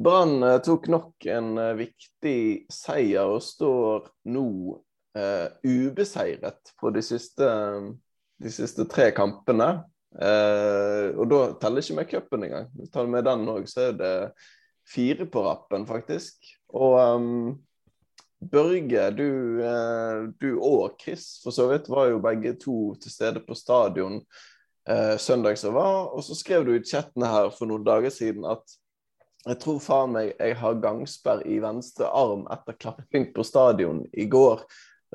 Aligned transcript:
Brann 0.00 0.42
eh, 0.42 0.58
tok 0.64 0.88
nok 0.88 1.26
en 1.28 1.58
eh, 1.60 1.74
viktig 1.76 2.40
seier 2.72 3.28
og 3.28 3.42
står 3.44 4.06
nå 4.32 4.46
eh, 5.18 5.48
ubeseiret 5.60 6.72
på 6.80 6.92
de 6.94 7.02
siste, 7.04 7.48
de 8.40 8.52
siste 8.54 8.86
tre 8.88 9.10
kampene. 9.16 9.68
Eh, 10.16 11.10
og 11.12 11.28
da 11.28 11.42
teller 11.60 11.84
ikke 11.84 11.98
med 11.98 12.08
cupen 12.14 12.48
engang. 12.48 12.70
Vi 12.80 12.88
tar 12.88 13.12
med 13.12 13.28
den 13.28 13.44
òg, 13.52 13.68
så 13.68 13.90
er 13.90 13.98
det 14.00 14.14
fire 14.88 15.28
på 15.28 15.44
rappen, 15.44 15.84
faktisk. 15.88 16.48
Og 16.72 16.96
um, 16.96 17.58
Børge, 18.40 19.02
du, 19.12 19.60
du, 20.40 20.48
og 20.64 20.94
Chris 21.02 21.42
for 21.44 21.52
så 21.52 21.66
vidt 21.68 21.90
var 21.92 22.08
jo 22.08 22.22
begge 22.24 22.54
to 22.56 22.94
til 22.96 23.12
stede 23.12 23.42
på 23.44 23.52
stadion 23.52 24.16
søndag 25.20 25.58
som 25.60 25.76
var. 25.76 26.08
Og 26.16 26.24
så 26.24 26.38
skrev 26.38 26.64
du 26.64 26.72
i 26.72 26.80
chatten 26.80 27.26
her 27.28 27.50
for 27.52 27.68
noen 27.68 27.84
dager 27.84 28.08
siden 28.14 28.48
at 28.48 28.64
jeg 29.46 29.56
tror 29.62 29.80
faen 29.80 30.12
meg 30.12 30.32
jeg 30.34 30.56
har 30.60 30.80
gangsperr 30.82 31.42
i 31.48 31.56
venstre 31.62 32.08
arm 32.12 32.44
etter 32.52 32.76
klapping 32.76 33.30
på 33.34 33.44
stadion 33.46 34.02
i 34.12 34.26
går. 34.28 34.62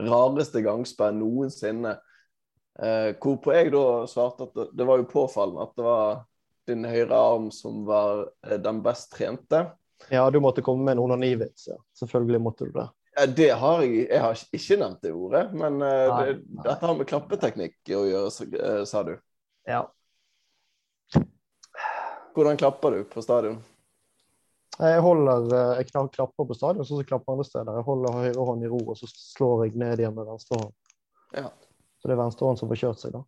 Rareste 0.01 0.63
gangsperr 0.65 1.13
noensinne. 1.15 1.95
Eh, 2.81 3.13
hvorpå 3.21 3.53
jeg 3.55 3.71
da 3.75 4.03
svarte 4.11 4.49
at 4.49 4.57
det, 4.57 4.67
det, 4.75 4.87
var 4.87 4.99
jo 4.99 5.07
påfallende 5.07 5.63
at 5.63 5.77
det 5.77 5.85
var 5.85 6.23
din 6.67 6.87
høyre 6.89 7.15
arm 7.15 7.51
som 7.53 7.85
var 7.87 8.25
eh, 8.47 8.57
den 8.59 8.81
best 8.83 9.13
trente. 9.13 9.61
Ja, 10.09 10.25
du 10.33 10.41
måtte 10.43 10.65
komme 10.65 10.83
med 10.83 10.97
en 10.97 11.03
onanivits. 11.05 11.69
Ja. 11.69 11.77
Selvfølgelig 11.99 12.41
måtte 12.41 12.67
du 12.67 12.73
det. 12.75 12.89
Det 13.37 13.49
har 13.55 13.81
jeg 13.85 14.09
Jeg 14.09 14.19
har 14.19 14.41
ikke 14.57 14.77
nevnt 14.81 15.05
det 15.05 15.13
ordet, 15.15 15.45
men 15.53 15.77
eh, 15.85 16.07
nei, 16.09 16.25
det, 16.25 16.33
nei. 16.49 16.65
dette 16.65 16.89
har 16.89 16.97
med 16.97 17.07
klappeteknikk 17.07 17.93
å 17.95 18.01
gjøre, 18.09 18.49
eh, 18.57 18.81
sa 18.89 19.05
du. 19.07 19.13
Ja. 19.69 19.85
Hvordan 22.35 22.59
klapper 22.59 22.91
du 22.91 23.05
på 23.07 23.23
stadion? 23.23 23.61
Jeg 24.75 25.03
holder, 25.05 25.45
eh, 25.55 25.77
jeg 25.79 25.91
klapper 26.11 26.47
på 26.47 26.55
stadion 26.57 26.83
sånn 26.83 26.97
som 26.97 27.03
jeg 27.03 27.07
klapper 27.11 27.35
andre 27.35 27.47
steder. 27.47 27.77
Jeg 27.79 27.87
holder 27.87 28.17
høyre 28.19 28.47
hånd 28.49 28.65
i 28.65 28.71
ro, 28.71 28.81
og 28.91 28.97
så 28.99 29.07
slår 29.07 29.65
jeg 29.65 29.79
ned 29.79 30.01
igjen 30.03 30.15
med 30.17 30.27
venstre 30.27 30.59
hånd. 30.59 30.73
Ja. 31.35 31.47
Så 31.99 32.09
det 32.09 32.15
er 32.15 32.21
venstre 32.23 32.49
hånd 32.49 32.59
som 32.59 32.71
får 32.71 32.81
kjørt 32.81 33.03
seg, 33.03 33.15
da. 33.15 33.23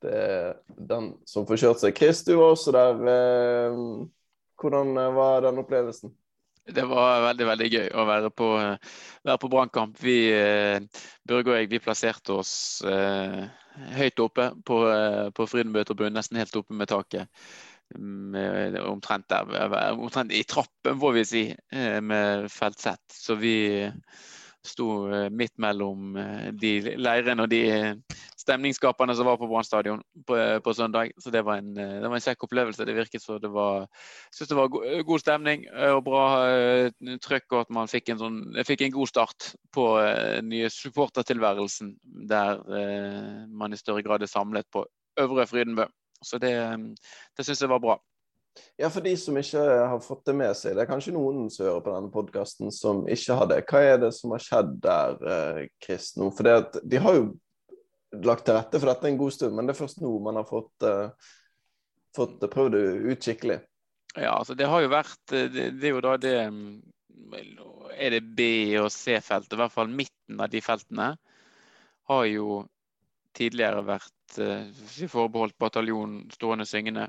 Det 0.00 0.16
er 0.16 0.58
den 0.90 1.12
som 1.28 1.46
får 1.48 1.60
kjørt 1.62 1.80
seg. 1.82 1.96
Chris, 1.96 2.20
du 2.26 2.34
var 2.36 2.52
også 2.52 2.74
der. 2.76 3.00
Eh, 3.14 3.78
hvordan 4.60 4.92
eh, 5.00 5.14
var 5.16 5.46
den 5.46 5.62
opplevelsen? 5.64 6.12
Det 6.70 6.84
var 6.86 7.24
veldig 7.24 7.46
veldig 7.48 7.68
gøy 7.72 7.88
å 7.98 8.04
være 8.06 8.28
på, 8.36 8.50
være 9.24 9.40
på 9.40 9.48
brannkamp. 9.50 9.96
Vi, 9.98 10.18
Børge 11.26 11.50
og 11.50 11.56
jeg 11.56 11.70
vi 11.72 11.80
plasserte 11.82 12.36
oss 12.36 12.52
eh, 12.86 13.40
høyt 13.96 14.20
oppe 14.22 14.50
på, 14.68 14.78
på 15.34 15.46
Frydenbø-tribunen, 15.48 16.18
nesten 16.20 16.38
helt 16.38 16.60
oppe 16.60 16.76
med 16.76 16.92
taket 16.92 17.26
omtrent, 17.96 19.28
der, 19.30 19.92
omtrent 19.92 20.32
i 20.32 20.44
trappen, 20.44 20.98
får 21.00 21.12
vi 21.12 21.24
si, 21.24 21.44
eh, 21.72 22.00
med 22.00 22.50
feltsett. 22.52 23.02
Så 23.12 23.34
vi 23.34 23.90
sto 24.66 25.08
eh, 25.08 25.30
midt 25.32 25.56
mellom 25.58 26.16
eh, 26.20 26.50
de 26.52 26.96
leirene 27.00 27.46
og 27.46 27.50
de 27.50 27.62
stemningsskaperne 28.40 29.14
som 29.16 29.28
var 29.28 29.38
på 29.40 29.48
Brann 29.48 29.64
stadion 29.64 30.02
på, 30.26 30.36
på, 30.64 30.74
søndag. 30.76 31.12
Så 31.20 31.32
det 31.32 31.42
var 31.44 31.60
en, 31.60 31.76
en 31.76 32.16
kjekk 32.20 32.46
opplevelse. 32.46 32.84
Det 32.88 32.96
virket 32.96 33.24
som 33.24 33.40
det 33.40 33.50
var 33.52 33.86
synes 34.34 34.52
det 34.52 34.58
var 34.58 34.70
god, 34.72 35.18
stemning 35.20 35.66
og 35.92 36.04
bra 36.06 36.24
trøkk, 37.24 37.46
og 37.52 37.58
at 37.64 37.74
man 37.76 37.90
fikk 37.90 38.12
en, 38.12 38.20
sånn, 38.22 38.40
fikk 38.66 38.86
en 38.86 38.94
god 38.96 39.12
start 39.12 39.50
på 39.76 39.86
den 40.00 40.48
nye 40.52 40.70
supportertilværelsen, 40.72 41.94
der 42.30 42.64
man 43.52 43.76
i 43.76 43.80
større 43.80 44.04
grad 44.06 44.24
er 44.24 44.32
samlet 44.32 44.68
på 44.72 44.86
Øvre 45.20 45.46
Frydenbø. 45.46 45.84
Så 46.24 46.38
det, 46.42 46.54
det 47.36 47.46
syns 47.46 47.62
jeg 47.64 47.70
var 47.70 47.82
bra. 47.82 47.98
Ja, 48.80 48.88
for 48.90 49.04
de 49.04 49.12
som 49.16 49.36
ikke 49.38 49.60
har 49.62 50.00
fått 50.02 50.24
det 50.26 50.34
med 50.36 50.56
seg, 50.58 50.74
det 50.76 50.84
er 50.84 50.90
kanskje 50.90 51.14
noen 51.14 51.46
som 51.52 51.68
hører 51.68 51.84
på 51.84 51.94
denne 51.94 52.12
podkasten 52.12 52.72
som 52.74 53.04
ikke 53.08 53.36
har 53.38 53.50
det. 53.50 53.60
Hva 53.70 53.82
er 53.86 54.00
det 54.02 54.10
som 54.16 54.34
har 54.34 54.42
skjedd 54.44 54.74
der, 54.84 55.20
eh, 55.34 55.60
Chris, 55.84 56.12
nå? 56.18 56.30
For 56.34 56.48
det, 56.48 56.82
de 56.82 57.00
har 57.00 57.18
jo 57.18 57.28
lagt 58.26 58.46
til 58.48 58.56
rette 58.56 58.80
for 58.80 58.90
dette 58.90 59.06
en 59.08 59.20
god 59.20 59.36
stund, 59.36 59.54
men 59.56 59.68
det 59.68 59.76
er 59.76 59.82
først 59.82 60.00
nå 60.02 60.12
man 60.24 60.40
har 60.40 60.48
fått, 60.48 60.72
uh, 60.82 61.12
fått 62.16 62.42
prøvd 62.50 62.74
det 62.74 62.84
ut 63.06 63.28
skikkelig. 63.28 63.60
Ja, 64.16 64.34
altså 64.40 64.56
det 64.58 64.66
har 64.66 64.82
jo 64.82 64.90
vært 64.90 65.32
eh, 65.38 65.46
Det, 65.54 65.68
det 65.78 65.86
er 65.86 65.92
jo 65.94 66.00
da 66.02 66.16
det 66.18 66.32
Er 67.94 68.10
det 68.10 68.24
B- 68.34 68.80
og 68.80 68.88
C-feltet, 68.90 69.54
i 69.54 69.60
hvert 69.60 69.74
fall 69.74 69.92
midten 69.92 70.42
av 70.42 70.50
de 70.50 70.62
feltene, 70.64 71.12
har 72.10 72.24
jo 72.26 72.64
tidligere 73.36 73.86
vært 73.86 74.40
eh, 74.42 74.68
forbeholdt 75.10 75.58
bataljonen 75.60 76.28
stående 76.34 76.66
syngende 76.68 77.08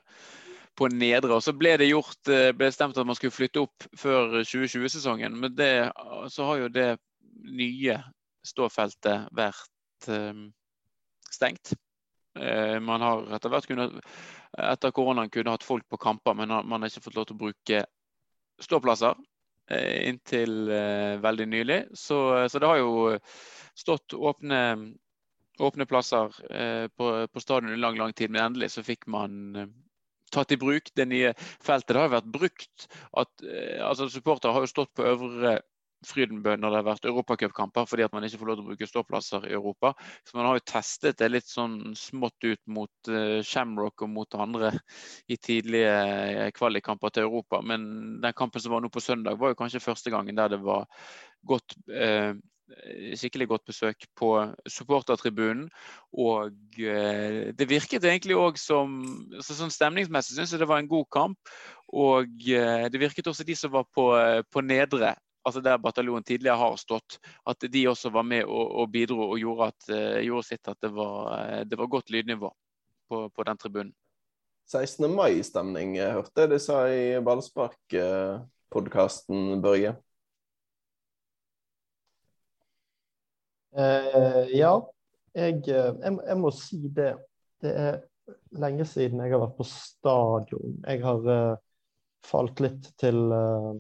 på 0.78 0.88
nedre. 0.92 1.36
Og 1.36 1.44
så 1.44 1.54
ble 1.58 1.76
det 1.80 1.92
gjort, 1.92 2.20
eh, 2.32 2.52
bestemt 2.56 2.98
at 2.98 3.08
man 3.08 3.18
skulle 3.18 3.36
flytte 3.36 3.64
opp 3.66 3.88
før 3.98 4.42
2020-sesongen. 4.42 5.38
Men 5.40 5.56
det, 5.56 5.92
så 6.32 6.48
har 6.50 6.64
jo 6.64 6.74
det 6.74 6.90
nye 7.52 7.98
ståfeltet 8.48 9.32
vært 9.36 10.09
eh, 10.12 10.46
stengt. 11.32 11.74
Eh, 12.40 12.78
man 12.80 13.03
har 13.03 13.28
etter 13.36 13.52
hvert 13.52 13.68
kunnet, 13.68 13.98
etter 14.58 14.96
koronaen 14.96 15.32
kunne 15.34 15.53
hatt 15.56 15.68
folk 15.68 15.88
på 15.90 16.00
kamper, 16.02 16.38
men 16.38 16.52
man 16.52 16.80
har 16.82 16.92
ikke 16.92 17.06
fått 17.09 17.20
lov 17.20 17.28
til 17.28 17.38
å 17.38 17.44
bruke 17.46 17.84
ståplasser 18.62 19.16
uh, 19.72 20.00
inntil 20.06 20.68
veldig 21.24 21.48
nylig. 21.50 21.78
Så, 21.98 22.18
så, 22.52 22.59
det 22.62 22.68
har 22.70 22.78
jo 22.78 23.16
stått 23.80 24.14
åpne 24.14 24.59
åpne 25.59 25.85
plasser 25.85 26.53
eh, 26.53 26.88
på, 26.88 27.28
på 27.28 27.39
stadion 27.39 27.73
i 27.73 27.79
lang, 27.79 27.97
lang 27.97 28.13
tid. 28.13 28.31
Men 28.31 28.45
endelig 28.45 28.73
så 28.75 28.85
fikk 28.85 29.07
man 29.12 29.41
eh, 29.56 29.73
tatt 30.31 30.51
i 30.51 30.59
bruk 30.59 30.94
det 30.95 31.09
nye 31.12 31.34
feltet. 31.39 31.94
Det 31.94 32.00
har 32.00 32.09
jo 32.09 32.17
vært 32.17 32.31
brukt 32.38 32.88
at 33.19 33.45
eh, 33.45 33.81
altså 33.85 34.09
Supportere 34.09 34.56
har 34.56 34.66
jo 34.66 34.73
stått 34.73 34.95
på 34.97 35.07
øvre 35.07 35.59
Frydenbø 36.01 36.56
når 36.57 36.72
det 36.72 36.78
har 36.79 36.85
vært 36.88 37.03
europacupkamper 37.06 37.85
fordi 37.85 38.01
at 38.07 38.13
man 38.16 38.23
ikke 38.25 38.40
får 38.41 38.47
lov 38.50 38.56
til 38.57 38.63
å 38.63 38.69
bruke 38.72 38.88
ståplasser 38.90 39.44
i 39.45 39.51
Europa. 39.53 39.91
Så 40.25 40.34
man 40.40 40.47
har 40.50 40.57
jo 40.57 40.63
testet 40.72 41.19
det 41.19 41.28
litt 41.29 41.45
sånn 41.45 41.91
smått 41.94 42.41
ut 42.41 42.61
mot 42.73 43.11
Shamrock 43.45 44.01
og 44.01 44.09
mot 44.09 44.38
andre 44.41 44.72
i 45.29 45.38
tidlige 45.38 46.47
kvalikkamper 46.57 47.13
til 47.13 47.28
Europa. 47.28 47.61
Men 47.61 47.85
den 48.23 48.34
kampen 48.34 48.66
som 48.66 48.73
var 48.73 48.81
nå 48.81 48.90
på 48.90 49.03
søndag, 49.03 49.38
var 49.38 49.53
jo 49.53 49.59
kanskje 49.61 49.84
første 49.85 50.09
gangen 50.09 50.41
der 50.41 50.56
det 50.56 50.63
var 50.66 50.90
godt 51.45 51.78
uh, 51.94 52.34
skikkelig 53.19 53.47
godt 53.51 53.66
besøk 53.67 54.05
på 54.17 54.29
supportertribunen. 54.69 55.69
Og 56.13 56.51
eh, 56.79 57.51
det 57.55 57.69
virket 57.69 58.05
egentlig 58.07 58.35
òg 58.39 58.57
som 58.59 59.01
så 59.41 59.53
Sånn 59.57 59.72
stemningsmessig 59.73 60.35
syns 60.38 60.51
jeg 60.53 60.61
det 60.61 60.69
var 60.69 60.79
en 60.81 60.91
god 60.91 61.07
kamp. 61.13 61.39
Og 61.91 62.27
eh, 62.47 62.89
det 62.91 63.01
virket 63.01 63.27
også 63.31 63.44
de 63.47 63.55
som 63.57 63.72
var 63.73 63.85
på, 63.94 64.05
på 64.51 64.59
nedre, 64.66 65.16
altså 65.45 65.59
der 65.63 65.81
bataljonen 65.81 66.27
tidligere 66.27 66.61
har 66.61 66.75
stått, 66.79 67.09
at 67.49 67.59
de 67.73 67.89
også 67.89 68.09
var 68.13 68.25
med 68.27 68.44
og, 68.45 68.66
og 68.81 68.85
bidro 68.93 69.22
og 69.31 69.39
gjorde, 69.41 69.63
at, 69.72 69.81
gjorde, 70.25 70.47
sitt 70.47 70.66
at 70.69 70.79
det 70.83 70.91
var, 70.95 71.11
det 71.66 71.78
var 71.79 71.91
godt 71.91 72.09
lydnivå 72.13 72.49
på, 73.09 73.17
på 73.29 73.41
den 73.49 73.57
tribunen. 73.57 73.93
16. 74.72 75.11
mai-stemning, 75.11 75.89
hørte 75.99 76.41
jeg 76.45 76.49
de 76.53 76.59
sa 76.63 76.78
i 76.88 77.19
Ballspark-podkasten, 77.25 79.61
Børge. 79.63 79.91
Eh, 83.78 84.58
ja, 84.58 84.72
jeg, 85.34 85.62
eh, 85.70 85.92
jeg, 86.04 86.16
jeg, 86.28 86.38
må 86.40 86.52
si 86.56 86.80
det. 86.92 87.14
Det 87.62 87.72
er 87.72 88.00
lenge 88.59 88.86
siden 88.88 89.22
jeg 89.24 89.34
har 89.34 89.44
vært 89.46 89.58
på 89.59 89.68
stadion. 89.68 90.80
Jeg 90.84 91.04
har 91.04 91.28
uh, 91.28 91.59
falt 92.26 92.62
litt 92.64 92.90
til 93.00 93.20
uh, 93.32 93.76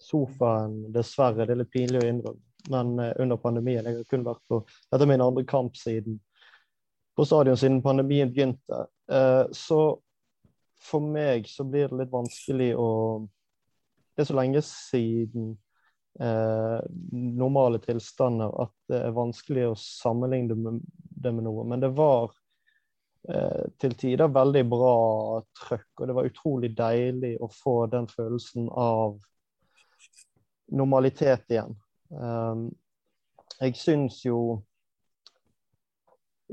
sofaen, 0.00 0.78
dessverre. 0.94 1.44
Det 1.44 1.54
er 1.56 1.60
litt 1.62 1.72
pinlig 1.74 2.02
å 2.02 2.08
innrømme. 2.08 2.42
Men 2.72 2.94
uh, 3.00 3.10
under 3.20 3.40
pandemien. 3.40 3.84
Jeg 3.84 4.00
har 4.00 4.08
kun 4.08 4.24
vært 4.26 4.44
på 4.48 4.62
Dette 4.64 5.02
er 5.02 5.12
min 5.12 5.24
andre 5.24 5.44
kamp 5.48 5.76
siden 5.76 6.20
på 7.14 7.26
stadion 7.28 7.58
siden 7.58 7.82
pandemien 7.82 8.32
begynte. 8.32 8.86
så 9.54 10.00
for 10.82 10.98
meg 10.98 11.44
så 11.46 11.62
blir 11.62 11.86
det 11.86 12.00
litt 12.00 12.10
vanskelig 12.10 12.72
å 12.74 12.88
Det 14.16 14.24
er 14.24 14.26
så 14.26 14.34
lenge 14.34 14.62
siden 14.66 15.52
eh, 16.20 16.80
normale 17.12 17.78
tilstander 17.78 18.54
at 18.62 18.72
det 18.90 19.00
er 19.00 19.16
vanskelig 19.16 19.68
å 19.70 19.76
sammenligne 19.78 20.78
det 20.98 21.32
med 21.32 21.46
noe. 21.46 21.64
Men 21.68 21.82
det 21.82 21.92
var 21.96 22.32
eh, 23.28 23.64
til 23.80 23.96
tider 24.00 24.32
veldig 24.34 24.64
bra 24.70 24.96
trøkk, 25.64 25.90
og 26.00 26.10
det 26.10 26.18
var 26.18 26.30
utrolig 26.30 26.74
deilig 26.76 27.34
å 27.42 27.50
få 27.52 27.78
den 27.92 28.08
følelsen 28.10 28.68
av 28.70 29.18
normalitet 30.72 31.50
igjen. 31.50 31.74
Eh, 32.14 32.64
jeg 33.60 33.76
syns 33.78 34.22
jo 34.24 34.38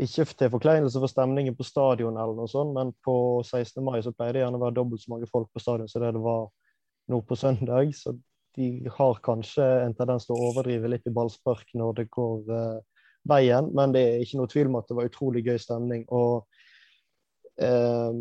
ikke 0.02 0.24
til 0.38 0.52
forkleinelse 0.54 1.00
for 1.02 1.12
stemningen 1.12 1.56
på 1.58 1.66
stadion, 1.68 2.16
eller 2.18 2.38
noe 2.38 2.50
sånt, 2.50 2.74
men 2.74 2.94
på 3.06 3.44
16. 3.44 3.84
mai 3.84 4.00
så 4.02 4.14
pleide 4.16 4.38
det 4.38 4.44
gjerne 4.46 4.58
å 4.58 4.64
være 4.64 4.78
dobbelt 4.78 5.04
så 5.04 5.12
mange 5.14 5.28
folk 5.30 5.50
på 5.52 5.62
stadion 5.62 5.90
som 5.92 6.02
det 6.02 6.14
det 6.16 6.24
var 6.24 6.48
nå 7.12 7.20
på 7.28 7.36
søndag. 7.36 7.92
Så 7.98 8.16
de 8.56 8.90
har 8.92 9.20
kanskje 9.24 9.66
en 9.86 9.94
tendens 9.96 10.26
til 10.28 10.36
å 10.36 10.50
overdrive 10.50 10.90
litt 10.92 11.08
i 11.08 11.14
ballspark 11.16 11.70
når 11.78 12.02
det 12.02 12.08
går 12.12 12.50
uh, 12.52 12.80
veien, 13.30 13.70
men 13.76 13.94
det 13.96 14.02
er 14.04 14.24
ikke 14.24 14.40
noe 14.42 14.52
tvil 14.52 14.72
om 14.72 14.80
at 14.82 14.90
det 14.90 14.98
var 14.98 15.12
utrolig 15.12 15.44
gøy 15.46 15.60
stemning. 15.62 16.04
Og 16.12 16.44
uh, 17.64 18.12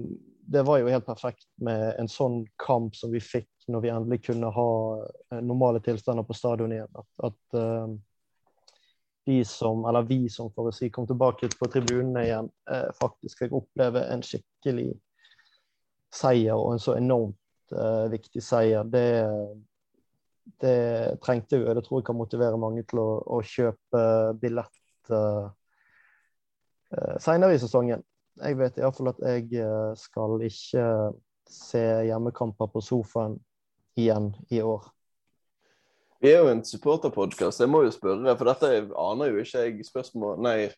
det 0.51 0.63
var 0.67 0.81
jo 0.81 0.93
helt 0.93 1.07
perfekt 1.07 1.49
med 1.63 1.97
en 2.01 2.11
sånn 2.11 2.45
kamp 2.63 2.95
som 2.99 3.13
vi 3.15 3.23
fikk 3.23 3.49
når 3.71 3.85
vi 3.85 3.91
endelig 3.93 4.25
kunne 4.27 4.49
ha 4.51 4.71
eh, 4.99 5.43
normale 5.47 5.79
tilstander 5.85 6.25
på 6.27 6.35
stadion 6.35 6.73
igjen. 6.75 6.91
At, 6.99 7.11
at 7.29 7.59
uh, 7.59 7.93
de 9.31 9.37
som, 9.47 9.85
eller 9.87 10.09
vi 10.09 10.25
som 10.33 10.51
for 10.55 10.71
å 10.71 10.75
si, 10.75 10.89
kom 10.91 11.07
tilbake 11.07 11.53
på 11.55 11.69
tribunene 11.71 12.25
igjen, 12.25 12.49
faktisk 12.99 13.45
fikk 13.45 13.53
oppleve 13.61 14.01
en 14.11 14.25
skikkelig 14.27 14.89
seier, 16.11 16.57
og 16.57 16.73
en 16.73 16.83
så 16.83 16.97
enormt 16.99 17.75
viktig 18.11 18.43
seier. 18.43 18.89
Det, 18.91 19.05
det 20.61 21.21
trengte 21.25 21.59
vi, 21.61 21.67
og 21.69 21.79
det 21.79 21.87
tror 21.87 22.01
jeg 22.01 22.07
kan 22.11 22.19
motivere 22.19 22.61
mange 22.61 22.83
til 22.89 23.03
å, 23.03 23.09
å 23.39 23.41
kjøpe 23.47 24.05
billett 24.43 25.13
uh, 25.15 25.49
senere 27.23 27.55
i 27.55 27.61
sesongen 27.63 28.03
jeg 28.41 28.57
vet 28.59 28.79
iallfall 28.81 29.13
at 29.13 29.21
jeg 29.25 29.61
eh, 29.61 29.91
skal 29.99 30.41
ikke 30.47 30.87
se 31.51 31.83
hjemmekamper 32.09 32.71
på 32.73 32.83
sofaen 32.85 33.37
igjen 33.99 34.31
i 34.55 34.63
år. 34.63 34.87
Vi 36.21 36.31
er 36.35 36.45
jo 36.45 36.53
en 36.53 36.63
supporterpodkast, 36.67 37.63
jeg 37.63 37.73
må 37.73 37.83
jo 37.87 37.95
spørre, 37.95 38.37
for 38.37 38.51
dette 38.51 38.71
aner 39.01 39.33
jo 39.33 39.41
ikke 39.41 39.65
jeg 39.65 39.87
spørsmål, 39.89 40.37
nei, 40.45 40.69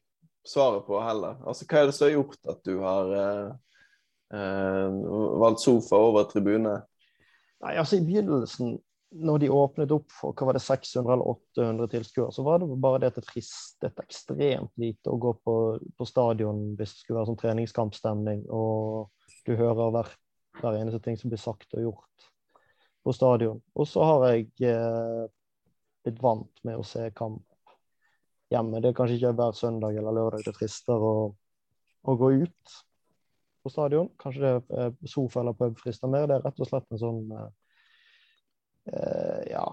svaret 0.46 0.86
på 0.86 1.00
heller. 1.02 1.40
Altså, 1.46 1.66
Hva 1.66 1.82
er 1.82 1.90
det 1.90 1.96
som 1.96 2.06
har 2.06 2.14
gjort 2.14 2.50
at 2.52 2.62
du 2.66 2.72
har 2.82 3.12
eh, 3.19 3.50
eh, 4.38 5.02
valgt 5.42 5.64
sofa 5.64 5.98
over 5.98 6.28
tribune? 6.30 6.78
Nei, 7.62 7.74
altså 7.74 7.98
I 7.98 8.06
begynnelsen 8.06 8.78
når 9.12 9.38
de 9.38 9.50
åpnet 9.53 9.93
opp 9.93 10.12
for 10.14 10.32
hva 10.37 10.49
var 10.49 10.56
det, 10.56 10.64
600 10.64 11.12
eller 11.12 11.29
800 11.29 11.88
tilskuere, 11.93 12.32
så 12.32 12.44
var 12.47 12.62
det 12.62 12.69
bare 12.81 13.03
det 13.03 13.12
at 13.12 13.20
det 13.20 13.26
fristet 13.29 14.00
ekstremt 14.00 14.73
lite 14.81 15.12
å 15.12 15.19
gå 15.20 15.35
på, 15.44 15.56
på 15.99 16.09
stadion 16.09 16.62
hvis 16.79 16.94
det 16.94 17.03
skulle 17.03 17.19
være 17.20 17.31
sånn 17.31 17.41
treningskampstemning, 17.43 18.44
og 18.49 19.12
du 19.47 19.55
hører 19.59 19.93
hver, 19.94 20.11
hver, 20.61 20.79
eneste 20.81 21.03
ting 21.05 21.19
som 21.20 21.32
blir 21.32 21.43
sagt 21.43 21.76
og 21.76 21.87
gjort 21.87 22.29
på 23.03 23.14
stadion. 23.17 23.61
Og 23.76 23.88
så 23.91 24.05
har 24.06 24.29
jeg 24.31 24.49
eh, 24.70 25.25
blitt 26.06 26.23
vant 26.23 26.65
med 26.67 26.81
å 26.81 26.87
se 26.87 27.08
kamp 27.19 27.44
hjemme. 28.53 28.81
Det 28.81 28.93
er 28.93 28.97
kanskje 28.97 29.19
ikke 29.19 29.35
hver 29.38 29.56
søndag 29.58 29.99
eller 29.99 30.17
lørdag 30.17 30.47
det 30.47 30.56
frister 30.56 31.03
å, 31.03 31.17
å 32.03 32.17
gå 32.20 32.32
ut 32.44 32.76
på 33.62 33.73
stadion. 33.73 34.08
Kanskje 34.23 34.44
det 34.44 34.53
er 34.55 34.87
eh, 34.87 35.11
sofa 35.11 35.43
eller 35.43 35.58
pub 35.58 35.76
frister 35.82 36.11
mer. 36.11 36.29
Det 36.31 36.38
er 36.38 36.47
rett 36.47 36.62
og 36.62 36.70
slett 36.70 36.88
en 36.94 37.03
sånn 37.03 37.26
eh, 37.37 37.50
eh, 38.90 39.50
ja 39.52 39.67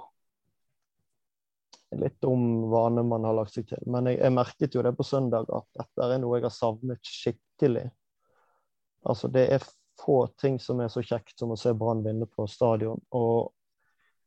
Litt 1.97 2.23
om 2.23 2.69
vane 2.69 3.01
man 3.03 3.23
har 3.25 3.33
lagt 3.33 3.56
seg 3.56 3.65
til. 3.65 3.81
Men 3.89 4.06
jeg, 4.06 4.19
jeg, 4.21 4.33
merket 4.35 4.75
jo 4.77 4.83
det 4.85 4.91
på 4.94 5.06
søndag 5.07 5.47
at 5.50 5.65
dette 5.73 6.06
er 6.06 6.19
noe 6.21 6.38
jeg 6.38 6.45
har 6.45 6.53
savnet 6.53 7.01
skikkelig. 7.01 7.88
Altså, 9.09 9.29
det 9.33 9.47
er 9.56 9.65
få 10.00 10.27
ting 10.38 10.59
som 10.61 10.79
er 10.79 10.91
så 10.94 11.01
kjekt 11.01 11.39
som 11.39 11.53
å 11.53 11.57
se 11.57 11.73
Brann 11.73 12.03
vinne 12.06 12.27
på 12.29 12.45
stadion. 12.47 13.01
Og 13.17 13.50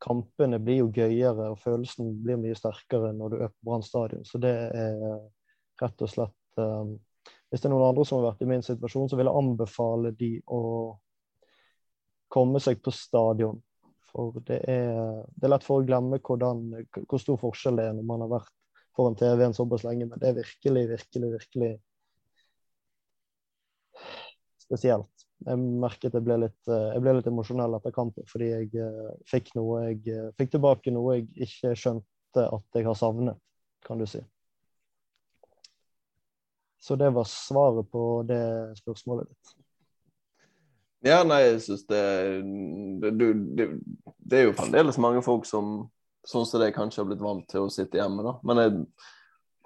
kampene 0.02 0.58
blir 0.58 0.82
jo 0.82 0.90
gøyere, 0.90 1.52
og 1.52 1.60
følelsen 1.62 2.10
blir 2.24 2.40
mye 2.42 2.58
sterkere 2.58 3.12
når 3.16 3.32
du 3.32 3.38
er 3.38 3.52
på 3.54 3.70
Brann 3.70 3.86
stadion. 3.86 4.26
Så 4.26 4.42
det 4.42 4.52
er 4.52 4.98
rett 5.82 6.04
og 6.04 6.10
slett 6.10 6.60
um, 6.60 6.96
Hvis 7.50 7.62
det 7.62 7.68
er 7.68 7.74
noen 7.74 7.90
andre 7.90 8.04
som 8.08 8.18
har 8.18 8.32
vært 8.32 8.42
i 8.42 8.48
min 8.48 8.64
situasjon, 8.64 9.10
så 9.10 9.16
vil 9.18 9.28
jeg 9.28 9.38
anbefale 9.38 10.12
de 10.18 10.32
å 10.50 10.62
komme 12.32 12.60
seg 12.64 12.80
på 12.82 12.90
stadion 12.96 13.60
for 14.12 14.42
det 14.48 14.58
er, 14.68 15.22
det 15.34 15.46
er 15.46 15.54
lett 15.54 15.64
for 15.66 15.80
å 15.80 15.86
glemme 15.86 16.20
hvordan, 16.20 16.66
hvor 17.08 17.20
stor 17.22 17.40
forskjell 17.40 17.80
det 17.80 17.88
er 17.88 17.96
når 17.96 18.08
man 18.08 18.24
har 18.26 18.34
vært 18.36 18.52
foran 18.96 19.16
TV-en 19.16 19.56
såpass 19.56 19.86
lenge, 19.86 20.06
men 20.06 20.20
det 20.20 20.28
er 20.28 20.38
virkelig, 20.42 20.84
virkelig, 20.90 21.30
virkelig 21.38 21.72
spesielt. 24.60 25.26
Jeg 25.42 25.58
merket 25.58 26.14
jeg 26.14 26.24
ble 26.24 26.36
litt, 26.44 26.60
jeg 26.68 27.02
ble 27.02 27.16
litt 27.16 27.26
emosjonell 27.26 27.74
etter 27.78 27.94
kampen 27.94 28.26
fordi 28.30 28.52
jeg 28.52 28.68
eh, 28.78 29.08
fikk, 29.28 29.50
noe 29.58 29.80
jeg, 29.88 30.04
eh, 30.12 30.28
fikk 30.38 30.52
tilbake 30.54 30.92
noe 30.94 31.16
jeg 31.16 31.48
ikke 31.48 31.72
skjønte 31.78 32.44
at 32.46 32.78
jeg 32.78 32.86
har 32.86 32.98
savnet, 32.98 33.40
kan 33.82 33.98
du 33.98 34.06
si. 34.06 34.22
Så 36.82 36.96
det 36.98 37.10
var 37.14 37.26
svaret 37.30 37.90
på 37.90 38.04
det 38.26 38.42
spørsmålet 38.80 39.28
ditt. 39.30 39.52
Ja, 41.02 41.22
nei, 41.26 41.40
jeg 41.48 41.62
syns 41.64 41.82
det, 41.90 42.02
det, 43.02 43.10
det, 43.58 43.66
det 44.22 44.38
er 44.38 44.46
jo 44.46 44.54
fremdeles 44.58 45.00
mange 45.02 45.22
folk 45.26 45.48
som 45.48 45.88
sånn 46.28 46.46
som 46.46 46.62
det 46.62 46.72
kanskje 46.76 47.02
har 47.02 47.08
blitt 47.10 47.22
vant 47.22 47.46
til 47.50 47.66
å 47.66 47.72
sitte 47.72 47.98
hjemme, 47.98 48.22
da. 48.22 48.36
Men 48.46 48.60
jeg 48.62 48.74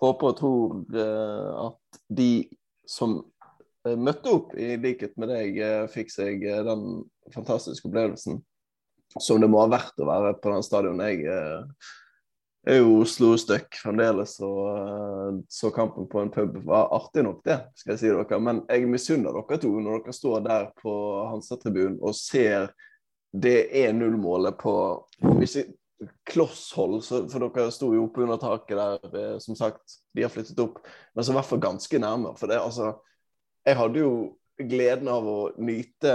håper 0.00 0.30
og 0.30 0.38
tror 0.38 0.76
eh, 0.96 1.50
at 1.66 2.00
de 2.08 2.30
som 2.88 3.18
eh, 3.86 3.96
møtte 3.96 4.32
opp, 4.32 4.54
i 4.56 4.76
likhet 4.80 5.16
med 5.20 5.32
deg, 5.32 5.60
eh, 5.60 5.84
fikk 5.92 6.12
seg 6.12 6.46
den 6.68 6.86
fantastiske 7.34 7.88
opplevelsen 7.90 8.40
som 9.20 9.40
det 9.40 9.48
må 9.52 9.62
ha 9.62 9.70
vært 9.70 10.00
å 10.02 10.08
være 10.08 10.34
på 10.40 10.52
den 10.52 10.64
stadion 10.66 11.00
jeg 11.04 11.28
er 12.74 12.80
jo 12.80 12.96
Oslo 13.02 13.30
støkk 13.38 13.78
fremdeles, 13.78 14.36
og 14.42 14.60
uh, 14.66 15.38
så 15.52 15.70
kampen 15.74 16.08
på 16.10 16.22
en 16.22 16.32
pub 16.34 16.58
var 16.66 16.90
artig 16.96 17.22
nok, 17.26 17.44
det, 17.46 17.60
skal 17.78 17.94
jeg 17.94 18.02
si 18.02 18.10
dere. 18.10 18.40
Men 18.42 18.64
jeg 18.66 18.90
misunner 18.90 19.36
dere 19.36 19.60
to 19.62 19.70
når 19.70 20.02
dere 20.02 20.16
står 20.16 20.44
der 20.46 20.68
på 20.80 20.94
Hansa-tribunen 21.30 22.00
og 22.02 22.16
ser 22.18 22.72
det 23.36 23.68
1-0-målet 23.76 24.56
på 24.58 24.74
ikke 25.44 25.66
klosshold, 26.28 26.98
for 27.06 27.46
dere 27.46 27.70
sto 27.72 27.92
jo 27.94 28.06
oppe 28.08 28.24
under 28.24 28.40
taket 28.40 28.76
der, 28.76 29.06
eh, 29.20 29.38
som 29.42 29.56
sagt. 29.56 30.00
De 30.16 30.24
har 30.24 30.32
flyttet 30.32 30.60
opp, 30.60 30.82
men 31.14 31.24
så 31.24 31.32
i 31.32 31.38
hvert 31.38 31.48
fall 31.48 31.62
ganske 31.62 32.00
nærme. 32.02 32.34
For 32.36 32.50
det, 32.50 32.60
altså 32.60 32.96
Jeg 33.66 33.76
hadde 33.76 33.98
jo 33.98 34.10
gleden 34.62 35.08
av 35.10 35.24
å 35.26 35.38
nyte 35.58 36.12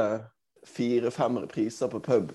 fire-fem 0.63 1.41
repriser 1.43 1.89
på 1.91 1.99
pub 1.99 2.29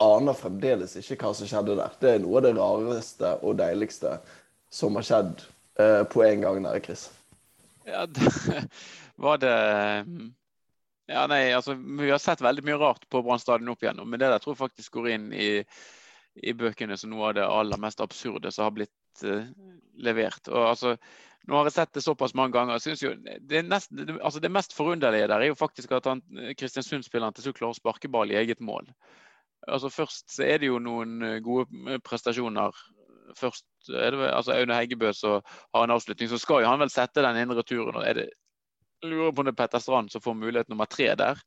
aner 0.00 0.36
fremdeles 0.36 0.96
ikke 1.00 1.18
hva 1.20 1.32
som 1.36 1.48
skjedde 1.48 1.76
der. 1.78 1.94
Det 2.00 2.14
er 2.14 2.22
noe 2.22 2.40
av 2.40 2.46
det 2.46 2.54
rareste 2.56 3.32
og 3.44 3.58
deiligste 3.60 4.16
som 4.72 4.96
har 4.98 5.06
skjedd 5.06 5.44
eh, 5.82 6.02
på 6.08 6.24
en 6.24 6.44
gang 6.44 6.60
der, 6.64 6.80
Chris. 6.84 7.08
Ja, 7.84 8.06
det 8.14 8.30
var 9.20 9.40
det 9.42 9.56
Ja, 11.10 11.24
nei, 11.26 11.50
altså 11.56 11.74
Vi 11.74 12.10
har 12.10 12.20
sett 12.22 12.42
veldig 12.44 12.62
mye 12.68 12.78
rart 12.78 13.08
på 13.10 13.22
Brann 13.26 13.40
stadion 13.42 13.72
opp 13.72 13.82
igjennom, 13.82 14.08
men 14.10 14.20
det 14.20 14.28
der 14.30 14.42
tror 14.42 14.54
jeg 14.54 14.62
faktisk 14.62 15.00
går 15.00 15.08
inn 15.16 15.32
i, 15.34 15.48
i 16.38 16.54
bøkene 16.54 16.96
som 16.96 17.10
noe 17.10 17.32
av 17.32 17.34
det 17.40 17.48
aller 17.48 17.80
mest 17.82 18.00
absurde 18.04 18.52
som 18.54 18.68
har 18.68 18.76
blitt 18.76 19.24
uh, 19.26 19.48
levert. 19.98 20.46
Og 20.52 20.68
altså 20.68 20.94
nå 21.48 21.56
har 21.56 21.66
jeg 21.66 21.74
sett 21.74 21.96
det 21.96 22.04
såpass 22.04 22.36
mange 22.36 22.54
ganger. 22.54 22.78
Jeg 22.78 22.84
synes 22.84 23.02
jo, 23.02 23.10
det, 23.48 23.64
nest, 23.66 23.90
altså 24.20 24.42
det 24.44 24.52
mest 24.54 24.76
forunderlige 24.76 25.26
der 25.32 25.40
er 25.40 25.50
jo 25.50 25.58
faktisk 25.58 25.96
at 25.96 26.06
Kristiansund-spilleren 26.60 27.34
til 27.34 27.48
slutt 27.48 27.58
klarer 27.58 27.74
å 27.74 27.80
sparke 27.80 28.12
ball 28.12 28.30
i 28.30 28.38
eget 28.38 28.62
mål 28.62 28.86
altså 29.68 29.90
Først 29.92 30.34
så 30.34 30.46
er 30.46 30.62
det 30.62 30.70
jo 30.70 30.80
noen 30.82 31.22
eh, 31.26 31.40
gode 31.44 31.68
eh, 31.88 32.00
prestasjoner. 32.04 32.76
Først 33.38 33.90
er 33.94 34.14
det 34.16 34.30
altså 34.32 34.56
Aune 34.56 34.76
Heggebø 34.76 35.12
som 35.14 35.40
har 35.74 35.86
en 35.86 35.94
avslutning, 35.94 36.30
så 36.30 36.38
skal 36.40 36.64
jo 36.64 36.70
han 36.70 36.82
vel 36.82 36.92
sette 36.92 37.22
den 37.24 37.38
inn 37.38 37.56
returen. 37.56 37.96
og 37.96 38.06
er 38.06 38.22
det 38.22 38.28
lurer 39.02 39.32
på 39.32 39.40
om 39.40 39.48
det 39.48 39.54
er 39.54 39.60
Petter 39.62 39.80
Strand 39.80 40.10
som 40.12 40.20
får 40.20 40.36
mulighet 40.36 40.68
nummer 40.68 40.88
tre 40.90 41.14
der. 41.16 41.40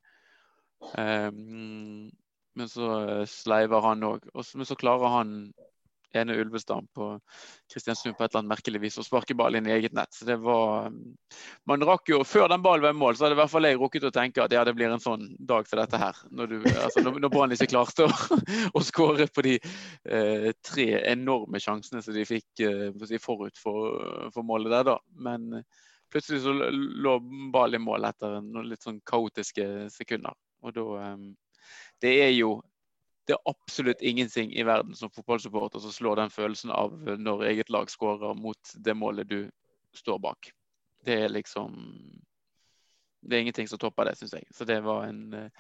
Um, 0.98 2.10
men 2.58 2.70
så 2.70 2.88
eh, 3.01 3.25
sleiver 3.29 3.82
han 3.82 4.03
òg. 4.05 4.25
Men 4.34 4.65
så 4.65 4.77
klarer 4.77 5.13
han 5.17 5.36
ene 6.20 6.36
Ulvestad 6.39 6.88
på 6.96 7.08
Kristiansund 7.72 8.17
på 8.17 8.24
et 8.24 8.32
eller 8.32 8.43
annet 8.43 8.53
merkelig 8.53 8.82
vis 8.84 8.98
og 9.01 9.08
sparke 9.08 9.36
ball 9.38 9.58
inn 9.58 9.67
i 9.70 9.74
eget 9.75 9.96
nett. 9.98 10.13
Så 10.13 10.27
det 10.27 10.38
var 10.43 10.91
Man 11.70 11.86
rakk 11.88 12.10
jo 12.10 12.22
Før 12.27 12.48
den 12.51 12.63
ballen 12.63 12.86
var 12.86 12.96
i 12.96 13.00
mål, 13.00 13.15
så 13.15 13.25
hadde 13.25 13.38
i 13.38 13.41
hvert 13.41 13.51
fall 13.51 13.67
jeg 13.67 13.79
rukket 13.82 14.08
å 14.10 14.13
tenke 14.13 14.43
at 14.43 14.53
ja, 14.53 14.63
det 14.67 14.75
blir 14.77 14.91
en 14.91 15.03
sånn 15.03 15.29
dag 15.39 15.67
som 15.70 15.82
dette 15.82 16.00
her. 16.00 16.20
Når, 16.32 16.51
du, 16.51 16.58
altså, 16.74 17.03
når, 17.05 17.20
når 17.24 17.34
Brann 17.34 17.55
ikke 17.55 17.72
klarte 17.72 18.08
å, 18.08 18.39
å 18.77 18.84
skåre 18.84 19.27
på 19.34 19.46
de 19.46 19.55
eh, 19.60 20.50
tre 20.65 20.89
enorme 21.13 21.62
sjansene 21.63 22.03
som 22.05 22.15
de 22.15 22.27
fikk 22.27 22.65
eh, 22.65 23.17
forut 23.24 23.58
for, 23.60 24.29
for, 24.34 24.43
målet 24.46 24.74
der, 24.74 24.88
da. 24.93 24.98
Men 25.25 25.63
plutselig 26.13 26.43
så 26.43 26.53
lå 26.53 27.17
ballen 27.53 27.82
i 27.82 27.84
mål 27.84 28.10
etter 28.10 28.39
noen 28.41 28.70
litt 28.70 28.86
sånn 28.86 29.01
kaotiske 29.08 29.89
sekunder. 29.93 30.36
Og 30.63 30.75
da 30.75 30.88
eh, 31.08 31.25
Det 32.03 32.13
er 32.25 32.32
jo 32.36 32.58
det 33.27 33.36
er 33.36 33.50
absolutt 33.50 34.01
ingenting 34.01 34.51
i 34.56 34.65
verden 34.68 34.96
som 34.96 35.12
fotballsupporter 35.13 35.80
som 35.80 35.92
slår 35.92 36.20
den 36.20 36.34
følelsen 36.34 36.74
av 36.75 36.96
når 37.20 37.46
eget 37.53 37.70
lag 37.72 37.92
skårer 37.92 38.36
mot 38.36 38.74
det 38.75 38.96
målet 38.98 39.30
du 39.30 39.39
står 39.96 40.20
bak. 40.20 40.51
Det 41.06 41.24
er 41.24 41.30
liksom 41.32 41.74
Det 43.24 43.38
er 43.38 43.42
ingenting 43.42 43.68
som 43.68 43.80
topper 43.80 44.03
det, 44.03 44.18
syns 44.20 44.34
jeg. 44.34 44.44
Så 44.51 44.65
det 44.65 44.82
var 44.84 45.06
en 45.08 45.51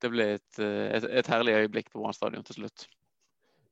Det 0.00 0.08
ble 0.08 0.24
et, 0.34 0.58
et, 0.58 1.04
et 1.04 1.26
herlig 1.28 1.52
øyeblikk 1.52 1.90
på 1.92 2.00
Brann 2.00 2.14
stadion 2.14 2.44
til 2.44 2.62
slutt. 2.62 2.86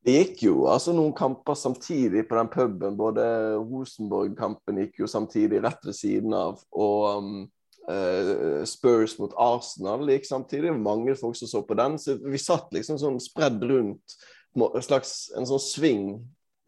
Det 0.05 0.13
gikk 0.13 0.43
jo 0.43 0.67
altså 0.69 0.93
noen 0.93 1.15
kamper 1.17 1.57
samtidig 1.57 2.27
på 2.29 2.37
den 2.37 2.51
puben. 2.53 2.99
Både 2.99 3.23
Rosenborg-kampen 3.57 4.83
gikk 4.83 5.01
jo 5.01 5.09
samtidig 5.09 5.63
rett 5.65 5.81
ved 5.87 5.97
siden 5.97 6.35
av. 6.37 6.61
Og 6.73 7.07
um, 7.19 7.47
Spurs 8.69 9.15
mot 9.17 9.33
Arsenal 9.41 10.03
gikk 10.13 10.27
samtidig. 10.29 10.75
Mange 10.77 11.15
folk 11.17 11.39
som 11.39 11.49
så 11.49 11.63
på 11.65 11.77
den. 11.79 11.97
Så 11.97 12.19
vi 12.21 12.41
satt 12.41 12.75
liksom 12.77 12.99
sånn 13.01 13.17
spredd 13.23 13.63
rundt 13.65 14.19
en 14.59 14.85
slags 14.85 15.31
en 15.39 15.49
sånn 15.49 15.63
sving 15.63 16.05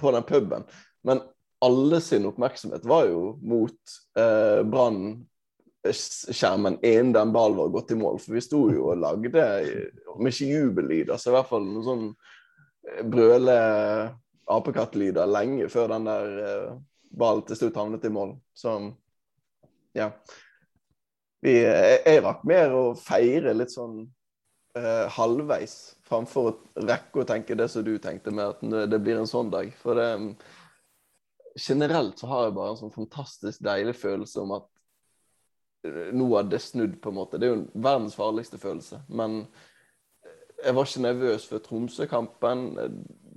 på 0.01 0.13
den 0.15 0.25
puben. 0.25 0.65
Men 1.05 1.21
alle 1.61 2.01
sin 2.01 2.29
oppmerksomhet 2.29 2.87
var 2.89 3.09
jo 3.11 3.35
mot 3.45 3.97
eh, 4.17 4.63
Brann 4.65 5.27
skjermen 5.81 6.77
innen 6.85 7.13
den 7.13 7.33
ballen 7.33 7.57
var 7.57 7.69
gått 7.69 7.91
i 7.91 7.97
mål. 7.97 8.19
For 8.21 8.37
vi 8.37 8.45
sto 8.45 8.67
jo 8.73 8.91
og 8.93 9.01
lagde, 9.01 9.45
om 10.13 10.29
ikke 10.29 10.49
jubellyder, 10.51 11.17
så 11.17 11.31
i 11.31 11.37
hvert 11.39 11.49
fall 11.49 11.65
noen 11.65 11.87
sånn 11.87 12.07
eh, 12.11 13.03
brøle 13.09 13.57
apekattlyder 14.51 15.31
lenge 15.31 15.69
før 15.73 15.95
den 15.95 16.09
der 16.09 16.39
eh, 16.45 16.71
ballen 17.11 17.47
til 17.49 17.61
slutt 17.61 17.81
havnet 17.81 18.05
i 18.05 18.13
mål. 18.13 18.37
Så 18.57 18.77
ja. 19.97 20.13
Vi, 21.41 21.55
jeg, 21.65 22.01
jeg 22.05 22.25
rakk 22.25 22.43
mer 22.49 22.75
å 22.77 22.83
feire 22.99 23.55
litt 23.57 23.73
sånn 23.73 24.03
eh, 24.77 25.07
halvveis, 25.17 25.77
framfor 26.09 26.51
å 26.51 26.57
rekke 26.85 27.23
å 27.23 27.29
tenke 27.29 27.57
det 27.57 27.71
som 27.73 27.85
du 27.87 27.95
tenkte, 28.03 28.35
med 28.35 28.57
at 28.57 28.91
det 28.93 29.01
blir 29.01 29.21
en 29.21 29.31
sånn 29.31 29.53
dag. 29.53 29.71
For 29.81 29.97
det 29.97 30.11
generelt 31.59 32.19
så 32.19 32.29
har 32.31 32.45
jeg 32.45 32.57
bare 32.59 32.75
en 32.75 32.83
sånn 32.85 32.95
fantastisk 32.95 33.63
deilig 33.65 33.97
følelse 33.99 34.43
om 34.43 34.55
at 34.59 34.69
eh, 35.87 36.13
nå 36.17 36.29
hadde 36.35 36.55
det 36.55 36.63
snudd, 36.65 37.01
på 37.03 37.13
en 37.13 37.19
måte. 37.19 37.41
Det 37.41 37.49
er 37.49 37.55
jo 37.55 37.65
verdens 37.75 38.19
farligste 38.19 38.61
følelse. 38.61 39.03
Men 39.09 39.43
jeg 40.61 40.77
var 40.77 40.89
ikke 40.89 41.07
nervøs 41.07 41.49
før 41.49 41.65
Tromsø-kampen. 41.65 42.67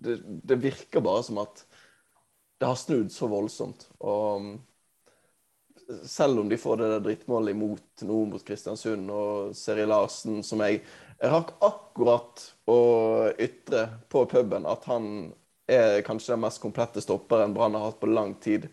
Det, 0.03 0.19
det, 0.43 0.59
virker 0.59 1.03
bare 1.03 1.23
som 1.23 1.39
at 1.43 1.63
det 2.59 2.67
har 2.67 2.79
snudd 2.79 3.11
så 3.15 3.29
voldsomt. 3.31 3.87
Og 4.03 4.53
selv 6.05 6.39
om 6.39 6.49
de 6.49 6.57
får 6.57 6.77
det 6.77 6.89
der 6.91 7.03
drittmålet 7.05 7.55
imot 7.55 8.03
nå 8.07 8.19
mot 8.31 8.45
Kristiansund 8.45 9.11
og 9.11 9.53
Seri 9.57 9.85
Larsen, 9.89 10.41
som 10.45 10.63
jeg, 10.65 10.81
jeg 11.19 11.31
rakk 11.33 11.53
akkurat 11.63 12.43
å 12.69 12.79
ytre 13.41 13.87
på 14.11 14.25
puben 14.31 14.67
at 14.69 14.87
han 14.89 15.31
er 15.67 16.01
kanskje 16.05 16.33
den 16.33 16.43
mest 16.43 16.61
komplette 16.63 17.01
stopperen 17.01 17.53
Brann 17.55 17.75
har 17.75 17.87
hatt 17.87 18.01
på 18.01 18.11
lang 18.11 18.35
tid, 18.43 18.67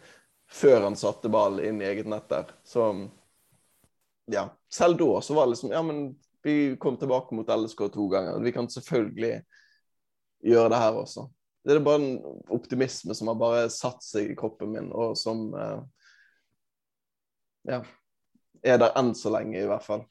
før 0.50 0.88
han 0.88 0.98
satte 0.98 1.30
ball 1.30 1.60
inn 1.62 1.78
i 1.82 1.86
eget 1.86 2.08
nett 2.10 2.26
der. 2.30 2.50
Så 2.66 2.88
ja, 4.30 4.48
selv 4.72 4.98
da 4.98 5.20
så 5.22 5.34
var 5.34 5.46
det 5.46 5.54
liksom 5.54 5.70
Ja, 5.70 5.82
men 5.82 6.16
vi 6.42 6.76
kom 6.80 6.96
tilbake 6.96 7.34
mot 7.34 7.48
LSK 7.48 7.78
to 7.92 8.08
ganger. 8.08 8.40
Vi 8.40 8.52
kan 8.52 8.70
selvfølgelig 8.70 9.42
gjøre 10.42 10.68
det 10.72 10.80
her 10.80 10.96
også. 10.96 11.28
Det 11.64 11.74
er 11.74 11.82
bare 11.84 12.00
en 12.00 12.38
optimisme 12.48 13.14
som 13.14 13.28
har 13.28 13.36
bare 13.36 13.64
satt 13.72 14.02
seg 14.04 14.30
i 14.30 14.36
kroppen 14.38 14.72
min, 14.72 14.88
og 14.96 15.12
som 15.20 15.50
eh, 15.54 15.82
ja, 17.68 17.82
er 18.62 18.80
der 18.80 18.96
enn 18.98 19.12
så 19.16 19.32
lenge, 19.34 19.60
i 19.60 19.68
hvert 19.68 19.84
fall. 19.84 20.06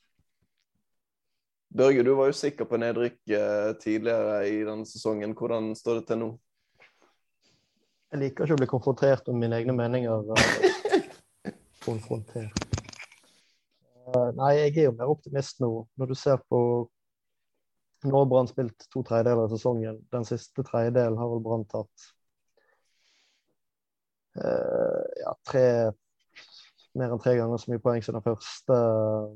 Børge, 1.70 2.04
du 2.04 2.16
var 2.18 2.32
jo 2.32 2.38
sikker 2.38 2.66
på 2.66 2.80
nedrykk 2.82 3.20
eh, 3.38 3.72
tidligere 3.82 4.40
i 4.50 4.62
denne 4.66 4.88
sesongen. 4.90 5.36
Hvordan 5.38 5.76
står 5.78 6.00
det 6.00 6.08
til 6.10 6.22
nå? 6.24 6.30
Jeg 8.10 8.24
liker 8.24 8.48
ikke 8.48 8.56
å 8.58 8.62
bli 8.64 8.70
konfrontert 8.72 9.30
om 9.30 9.38
mine 9.38 9.60
egne 9.60 9.76
meninger. 9.78 10.32
konfrontert. 11.86 12.66
Uh, 14.10 14.32
nei, 14.34 14.56
jeg 14.58 14.72
er 14.74 14.88
jo 14.88 14.96
mer 14.98 15.12
optimist 15.14 15.62
nå. 15.62 15.70
Når 16.00 16.10
du 16.10 16.18
ser 16.18 16.42
på 16.50 16.62
Nå 18.08 18.16
har 18.16 18.30
Brann 18.32 18.48
spilt 18.48 18.86
to 18.94 19.02
tredjedeler 19.04 19.44
av 19.44 19.52
sesongen. 19.52 19.98
Den 20.08 20.24
siste 20.24 20.64
tredjedelen 20.64 21.18
har 21.20 21.30
vel 21.34 21.42
Brann 21.44 21.66
tatt 21.68 22.06
uh, 24.40 25.04
ja, 25.20 25.34
tre 25.44 25.66
mer 26.98 27.14
enn 27.14 27.22
tre 27.22 27.36
ganger 27.38 27.62
så 27.62 27.72
mye 27.72 27.84
poeng 27.84 28.04
som 28.06 28.18
den 28.18 28.26
første 28.26 28.76
uh, 28.76 29.34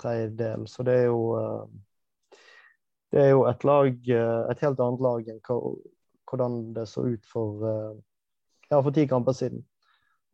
tredjedel. 0.00 0.66
Så 0.70 0.86
det 0.86 0.94
er 1.02 1.10
jo 1.10 1.20
det 3.14 3.22
er 3.22 3.28
jo 3.30 3.44
et 3.46 3.62
lag, 3.62 4.08
et 4.50 4.62
helt 4.64 4.80
annet 4.82 5.02
lag 5.04 5.28
enn 5.30 5.42
hvordan 5.46 6.56
det 6.74 6.88
så 6.90 7.04
ut 7.06 7.26
for, 7.30 7.62
eh, 7.68 7.92
ja, 8.70 8.80
for 8.80 8.90
ti 8.90 9.04
kamper 9.06 9.36
siden. 9.38 9.60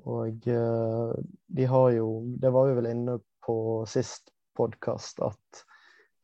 Og 0.09 0.47
eh, 0.49 1.11
de 1.57 1.67
har 1.69 1.91
jo 1.93 2.07
Det 2.41 2.53
var 2.53 2.69
jo 2.69 2.79
vel 2.79 2.89
inne 2.89 3.19
på 3.45 3.85
sist 3.87 4.33
podkast 4.57 5.21
at 5.21 5.65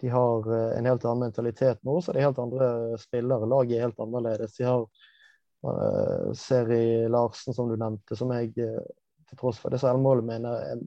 de 0.00 0.08
har 0.08 0.48
en 0.78 0.86
helt 0.88 1.04
annen 1.04 1.26
mentalitet 1.28 1.84
nå. 1.84 2.00
Så 2.00 2.12
det 2.12 2.20
er 2.20 2.28
helt 2.30 2.40
andre 2.40 2.96
spillere. 3.00 3.48
Laget 3.48 3.76
er 3.76 3.86
helt 3.88 4.00
annerledes. 4.00 4.56
De 4.56 4.64
har 4.64 4.82
uh, 5.64 6.32
Seri 6.36 7.08
Larsen, 7.08 7.54
som 7.56 7.68
du 7.68 7.76
nevnte, 7.80 8.16
som 8.16 8.32
jeg 8.36 8.52
til 9.26 9.38
tross 9.40 9.58
for 9.58 9.74
det 9.74 9.80
selvmålet 9.82 10.26
mener 10.26 10.70
er, 10.72 10.84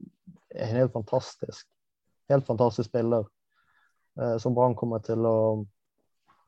er 0.55 0.69
en 0.69 0.79
helt 0.79 0.93
fantastisk 0.95 1.67
helt 2.29 2.45
fantastisk 2.45 2.89
spiller. 2.89 3.25
eh, 4.21 4.37
som 4.37 4.53
Brann 4.55 4.75
kommer 4.75 4.99
til 4.99 5.25
å 5.25 5.65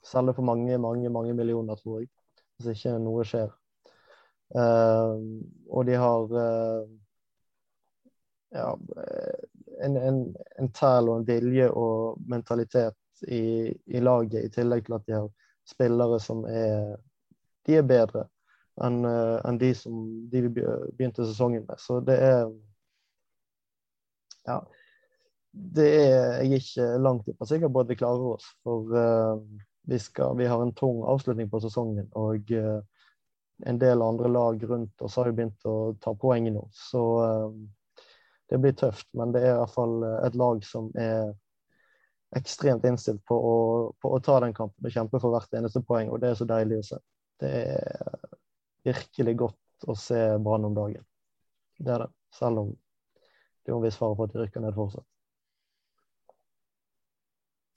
selge 0.06 0.34
for 0.38 0.46
mange, 0.46 0.78
mange, 0.78 1.10
mange 1.10 1.34
millioner, 1.34 1.76
tror 1.76 2.02
jeg 2.02 2.10
hvis 2.62 2.78
ikke 2.78 2.98
noe 3.02 3.26
skjer. 3.26 3.54
Eh, 4.56 5.14
og 5.70 5.86
de 5.88 5.96
har 5.98 6.36
eh, 6.42 6.82
ja, 8.58 8.68
en, 9.86 9.98
en, 9.98 10.20
en 10.60 10.72
tæl 10.76 11.10
og 11.10 11.22
en 11.22 11.30
vilje 11.30 11.70
og 11.70 12.20
mentalitet 12.30 13.26
i, 13.28 13.72
i, 13.72 14.02
laget, 14.02 14.44
i 14.46 14.54
tillegg 14.54 14.86
til 14.86 14.98
at 14.98 15.08
de 15.08 15.18
har 15.18 15.32
spillere 15.70 16.20
som 16.20 16.44
er 16.50 16.98
De 17.66 17.76
er 17.78 17.86
bedre 17.86 18.26
enn 18.86 19.02
uh, 19.06 19.40
en 19.48 19.58
de 19.62 19.72
som 19.78 20.04
de 20.32 20.44
begynte 20.52 21.26
sesongen 21.26 21.66
med. 21.68 21.80
Så 21.80 22.00
det 22.06 22.20
er 22.20 22.46
Ja. 24.48 24.62
Det 25.52 25.86
er 25.86 26.38
jeg 26.42 26.62
ikke 26.62 26.86
langt 27.04 27.28
ifra 27.28 27.46
sikker 27.46 27.68
på 27.68 27.82
at 27.84 27.90
vi 27.90 27.98
klarer 28.00 28.30
oss. 28.38 28.46
For 28.64 28.88
vi, 29.84 29.98
skal, 30.00 30.38
vi, 30.40 30.46
har 30.48 30.62
en 30.64 30.72
tung 30.74 31.02
avslutning 31.04 31.50
på 31.52 31.60
sesongen, 31.60 32.08
og 32.16 32.54
uh, 32.56 32.80
en 33.68 33.82
del 33.82 34.02
andre 34.02 34.32
lag 34.32 34.64
rundt 34.70 35.04
oss 35.04 35.18
har 35.20 35.28
jo 35.28 35.36
begynt 35.36 35.68
å 35.68 35.76
ta 36.02 36.16
poeng 36.16 36.48
nå. 36.56 36.64
Så 36.72 37.04
uh, 37.20 37.52
det 38.50 38.62
blir 38.64 38.78
tøft, 38.80 39.10
men 39.14 39.36
det 39.36 39.44
er 39.44 39.58
i 39.58 39.60
hvert 39.60 39.76
fall 39.76 40.08
et 40.24 40.40
lag 40.40 40.64
som 40.66 40.88
er 40.96 41.34
ekstremt 42.36 42.86
innstilt 42.88 43.24
på 43.28 43.36
å, 43.36 43.56
på 44.02 44.14
å 44.16 44.20
ta 44.24 44.40
den 44.44 44.54
kampen 44.56 44.88
og 44.88 44.94
kjempe 44.94 45.20
for 45.20 45.36
hvert 45.36 45.58
eneste 45.58 45.84
poeng, 45.84 46.12
og 46.12 46.22
det 46.24 46.32
er 46.32 46.40
så 46.40 46.48
deilig 46.48 46.80
å 46.80 46.88
se. 46.92 47.00
Det 47.42 47.52
er 47.76 48.31
virkelig 48.86 49.36
godt 49.40 49.88
å 49.90 49.96
se 49.98 50.20
Brann 50.44 50.68
om 50.68 50.76
dagen. 50.78 51.06
Det 51.82 51.94
er 51.94 52.06
det, 52.06 52.12
selv 52.38 52.64
om 52.64 52.72
det 52.72 53.72
er 53.72 53.78
en 53.78 53.84
viss 53.86 53.98
fare 53.98 54.18
for 54.18 54.30
at 54.30 54.36
de 54.36 54.42
rykker 54.42 54.64
ned 54.64 54.78
fortsatt. 54.78 55.08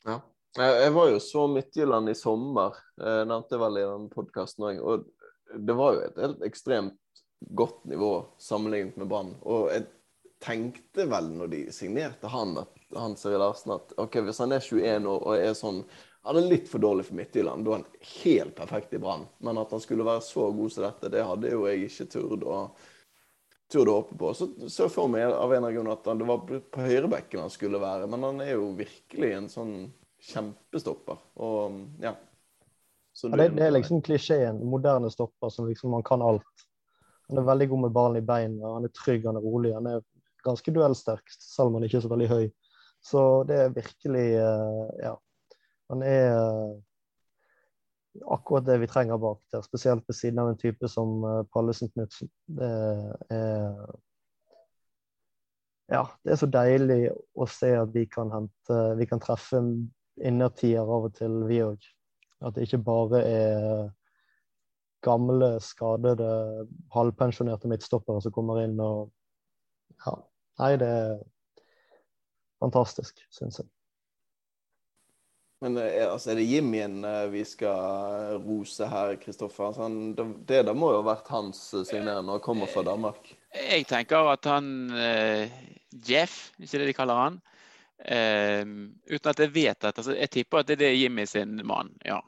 Ja. 0.05 0.21
Jeg 0.55 0.93
var 0.95 1.09
jo 1.11 1.19
så 1.19 1.49
Midtjylland 1.51 2.13
i 2.13 2.15
sommer, 2.15 2.77
jeg 3.01 3.27
nevnte 3.27 3.59
vel 3.59 3.81
i 3.81 3.87
den 3.89 4.05
podkasten 4.13 4.69
òg. 4.69 4.77
Og 4.85 5.59
det 5.67 5.75
var 5.75 5.97
jo 5.97 6.05
et 6.05 6.21
helt 6.23 6.45
ekstremt 6.47 7.25
godt 7.59 7.83
nivå 7.91 8.13
sammenlignet 8.39 8.97
med 9.01 9.11
Brann. 9.11 9.33
Og 9.43 9.73
jeg 9.73 9.89
tenkte 10.45 11.09
vel 11.11 11.33
når 11.35 11.51
de 11.51 11.61
signerte 11.75 12.31
han, 12.31 12.55
at, 12.63 12.73
han 12.95 13.17
Seri 13.19 13.41
Larsen, 13.41 13.75
at 13.75 13.97
ok, 14.01 14.21
hvis 14.29 14.41
han 14.45 14.55
er 14.55 14.63
21 14.63 15.11
år 15.11 15.27
og 15.27 15.41
er 15.41 15.59
sånn 15.59 15.83
Han 16.25 16.41
er 16.41 16.49
litt 16.49 16.69
for 16.71 16.81
dårlig 16.81 17.05
for 17.09 17.19
Midtjylland, 17.19 17.67
da 17.67 17.75
er 17.75 17.83
han 17.83 18.11
helt 18.25 18.55
perfekt 18.57 18.95
i 18.97 19.01
Brann. 19.01 19.27
Men 19.45 19.61
at 19.61 19.73
han 19.77 19.83
skulle 19.83 20.07
være 20.07 20.25
så 20.25 20.47
god 20.57 20.73
som 20.73 20.87
dette, 20.87 21.11
det 21.13 21.25
hadde 21.29 21.51
jo 21.53 21.67
jeg 21.69 21.85
ikke 21.85 22.07
turt 22.15 22.47
å 22.49 22.61
turde 23.73 23.93
å 23.93 23.99
håpe 23.99 24.17
på. 24.19 24.31
Så 24.37 24.49
så 24.73 24.89
for 24.93 25.11
meg 25.11 25.33
av 25.33 25.53
en 25.53 25.67
av 25.67 25.75
grunnene 25.75 25.97
at 25.97 26.09
han, 26.09 26.21
det 26.21 26.29
var 26.29 26.45
på 26.47 26.87
høyrebekken 26.87 27.43
han 27.45 27.53
skulle 27.53 27.81
være. 27.83 28.09
Men 28.11 28.25
han 28.29 28.41
er 28.45 28.55
jo 28.55 28.71
virkelig 28.79 29.33
en 29.37 29.51
sånn 29.53 29.75
kjempestopper. 30.31 31.21
Og 31.45 31.81
ja. 32.05 32.15
ja 32.15 33.35
det, 33.37 33.51
det, 33.59 33.67
er 33.67 33.77
liksom 33.77 34.03
klisjeen. 34.05 34.63
Moderne 34.65 35.11
stopper 35.13 35.53
som 35.53 35.69
liksom 35.69 35.93
man 35.97 36.07
kan 36.07 36.25
alt. 36.25 36.67
Han 37.29 37.41
er 37.41 37.49
veldig 37.49 37.69
god 37.73 37.85
med 37.87 37.95
ballen 37.97 38.21
i 38.21 38.27
beina, 38.27 38.75
han 38.77 38.85
er 38.85 38.93
trygg, 38.93 39.25
han 39.25 39.41
er 39.41 39.45
rolig. 39.45 39.73
Han 39.77 39.89
er 39.89 40.03
ganske 40.45 40.73
duellsterk, 40.77 41.37
selv 41.41 41.71
om 41.71 41.79
han 41.79 41.87
ikke 41.87 42.03
er 42.03 42.05
så 42.05 42.13
veldig 42.13 42.33
høy. 42.33 42.49
Så 43.05 43.21
det 43.49 43.61
er 43.61 43.77
virkelig 43.77 44.27
uh, 44.41 44.89
Ja. 45.03 45.15
Han 45.93 46.03
er 46.07 46.33
uh, 46.39 46.75
akkurat 48.35 48.67
det 48.67 48.79
vi 48.83 48.89
trenger 48.91 49.21
bak 49.21 49.43
der, 49.53 49.65
spesielt 49.67 50.07
ved 50.09 50.17
siden 50.17 50.41
av 50.43 50.53
en 50.53 50.61
type 50.61 50.89
som 50.89 51.19
uh, 51.25 51.43
Pallesen 51.53 51.93
Knutsen. 51.93 52.31
Det 52.47 52.71
er 53.35 53.95
ja, 55.93 56.07
det 56.25 56.33
er 56.33 56.39
så 56.41 56.49
deilig 56.49 57.01
å 57.37 57.47
se 57.51 57.69
at 57.77 57.91
vi 57.93 58.07
kan 58.09 58.31
hente 58.33 58.79
Vi 58.97 59.05
kan 59.11 59.21
treffe 59.21 59.61
innertier 60.17 60.81
av 60.81 61.11
og 61.11 61.13
til, 61.19 61.43
vi 61.49 61.61
òg. 61.65 61.85
At 62.45 62.57
det 62.57 62.65
ikke 62.67 62.81
bare 62.87 63.21
er 63.29 63.91
gamle, 65.05 65.59
skadede, 65.61 66.31
halvpensjonerte 66.95 67.69
midtstoppere 67.69 68.23
som 68.25 68.33
kommer 68.33 68.65
inn 68.65 68.81
og 68.81 69.13
Ja. 70.07 70.17
Nei, 70.59 70.77
det 70.79 70.87
er 70.87 71.15
fantastisk, 72.63 73.19
syns 73.35 73.59
jeg. 73.59 73.67
Men 75.65 75.79
eh, 75.81 76.13
altså, 76.13 76.31
er 76.31 76.41
det 76.41 76.49
Jimmyen 76.49 76.99
eh, 77.09 77.25
vi 77.33 77.45
skal 77.49 78.37
rose 78.45 78.89
her, 78.89 79.15
Kristoffer? 79.23 79.71
Altså, 79.71 79.89
det 80.49 80.61
da 80.69 80.75
må 80.77 80.93
jo 80.93 81.01
ha 81.01 81.07
vært 81.15 81.31
hans 81.33 81.71
signering 81.73 82.27
når 82.27 82.39
han 82.39 82.45
kommer 82.45 82.69
fra 82.69 82.85
Danmark? 82.85 83.33
Jeg 83.55 83.87
tenker 83.89 84.29
at 84.35 84.45
han 84.51 84.69
eh, 84.93 85.55
Jeff, 86.05 86.51
ikke 86.61 86.83
det 86.83 86.93
de 86.93 87.01
kaller 87.01 87.27
han, 87.27 87.43
Uh, 88.05 88.91
uten 89.07 89.31
at 89.31 89.39
jeg 89.39 89.53
vet 89.55 89.79
dette. 89.81 90.01
altså, 90.03 90.13
Jeg 90.19 90.29
tipper 90.35 90.59
at 90.61 90.67
det 90.69 90.75
er 90.75 90.81
det 90.83 90.97
Jimmy 90.99 91.25
sin 91.31 91.61
mann, 91.65 91.93
ja. 92.05 92.19